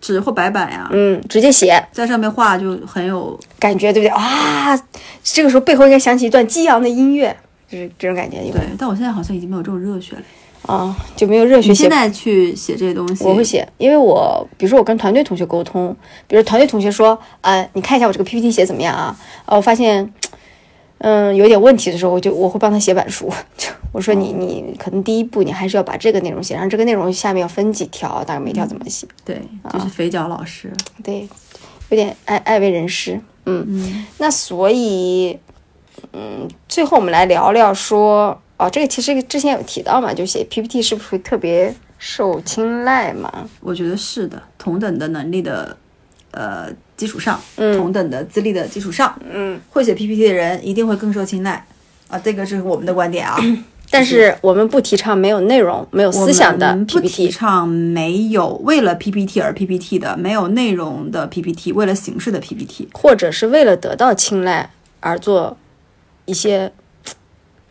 [0.00, 4.14] 纸或白板呀，嗯，直接写，在上面画就很有感觉对不对？
[4.16, 4.80] 啊，
[5.22, 7.36] 这个时候背后应该响起一段激昂的音乐，
[7.68, 8.62] 就是这种感觉，有对。
[8.78, 10.22] 但我现在好像已经没有这种热血了。
[10.70, 11.90] 啊，就没有热血现。
[11.90, 15.94] 在去写这些东西，我会写，因为我比如说我跟团队同学沟通，
[16.28, 19.16] 比如团队同学说，呃，你看一下我这个 PPT 写怎么样啊？
[19.46, 20.12] 啊，我发现，
[20.98, 23.28] 嗯，有点问题的时候，我就我会帮他写板书。
[23.92, 29.04] 我说你你可能第一步你还是要把这个内容写上，这个内容下面要分几条，大概每条怎么写。
[29.24, 29.42] 对，
[29.72, 30.72] 就是肥脚老师。
[31.02, 31.28] 对，
[31.88, 33.20] 有点爱爱为人师。
[33.46, 35.36] 嗯，嗯，那所以，
[36.12, 43.48] 嗯，最后我们来聊聊说，哦，这个其实之前有提到嘛，就写 PPT 是不是特别受青睐嘛？
[43.60, 45.74] 我觉得是的，同等的能力的
[46.32, 51.64] 呃基础上，嗯同等的资历的基础上，嗯，会写 PPT 的人一定会更受青睐
[52.08, 53.38] 啊，这个是我们的观点啊。
[53.92, 57.28] 但是我们不提倡没有内容、没有思想的 PPT，不提。
[57.28, 62.88] 倡没有为了 PPT 而 PPT 的，没有内容的 PPT，为了形式的 PPT。
[62.92, 65.56] 或者是为了得到青睐而做
[66.26, 66.70] 一些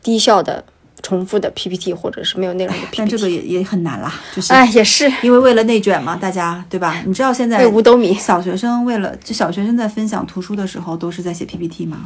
[0.03, 0.65] 低效的、
[1.09, 2.97] 重复的 PPT，或者是没有内容的 PPT。
[2.99, 7.01] 但这个也也很难啦，就是哎，也是因为为了内卷嘛，大家对吧？
[7.05, 8.13] 你知道现在五斗米。
[8.13, 12.05] 小学生为了就小学生在分享图书的时候都是在写 PPT 吗？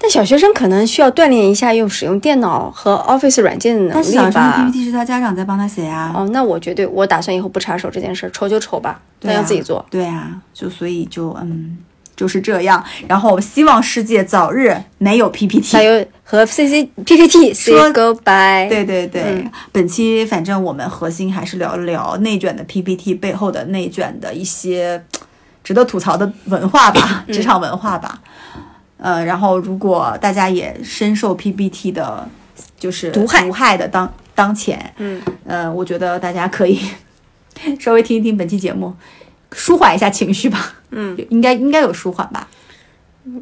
[0.00, 4.64] 但小学生可能需要锻炼一下用使用电脑和 Office 软件的能力但是小学生。
[4.66, 6.12] PPT 是他家长在帮他写呀。
[6.14, 9.84] 哦，那我绝对，我打算以后不插手这件事儿，愁就丑吧，那啊要自己做。
[9.90, 11.78] 对啊，就所以就嗯
[12.18, 12.84] 就是这样。
[13.06, 15.76] 然后希望世界早日没有 PPT。
[15.76, 18.68] 还有和 CC PPT 说 goodbye。
[18.68, 25.02] 对对对，嗯本期反正我们核心还是聊一聊内卷的 PPT 背后的内卷的一些
[25.62, 28.20] 值得吐槽的文化吧， 嗯职场文化吧。
[28.98, 32.28] 呃，然后如果大家也深受 PPT 的，
[32.76, 36.80] 就是毒害毒害的当当前，嗯，呃，我觉得大家可以
[37.78, 38.92] 稍微听一听本期节目，
[39.52, 40.74] 舒缓一下情绪吧。
[40.90, 42.48] 嗯，应该应该有舒缓吧，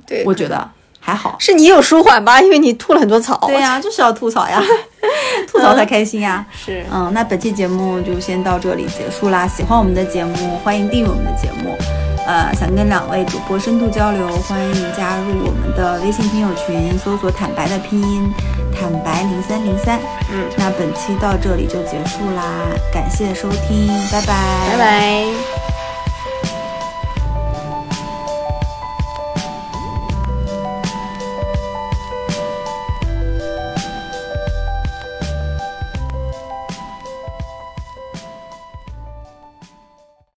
[0.07, 1.37] 对，我觉得还好。
[1.39, 3.39] 是你有舒缓吧，因为你吐了很多草。
[3.47, 4.61] 对呀、 就是要吐槽呀，
[5.47, 6.45] 吐槽才开心呀。
[6.53, 9.47] 是，嗯，那本期节目就先到这里结束啦。
[9.47, 11.77] 喜欢我们的节目，欢迎订阅我们的节目。
[12.27, 18.29] 呃，想跟两位主播深度交流，欢迎加入我们的微信听友群，搜索“坦白”的拼音
[18.75, 20.01] “坦白零三零三”。
[20.35, 22.43] 嗯，那本期到这里就结束啦，
[22.93, 25.66] 感谢收听，拜拜，拜拜。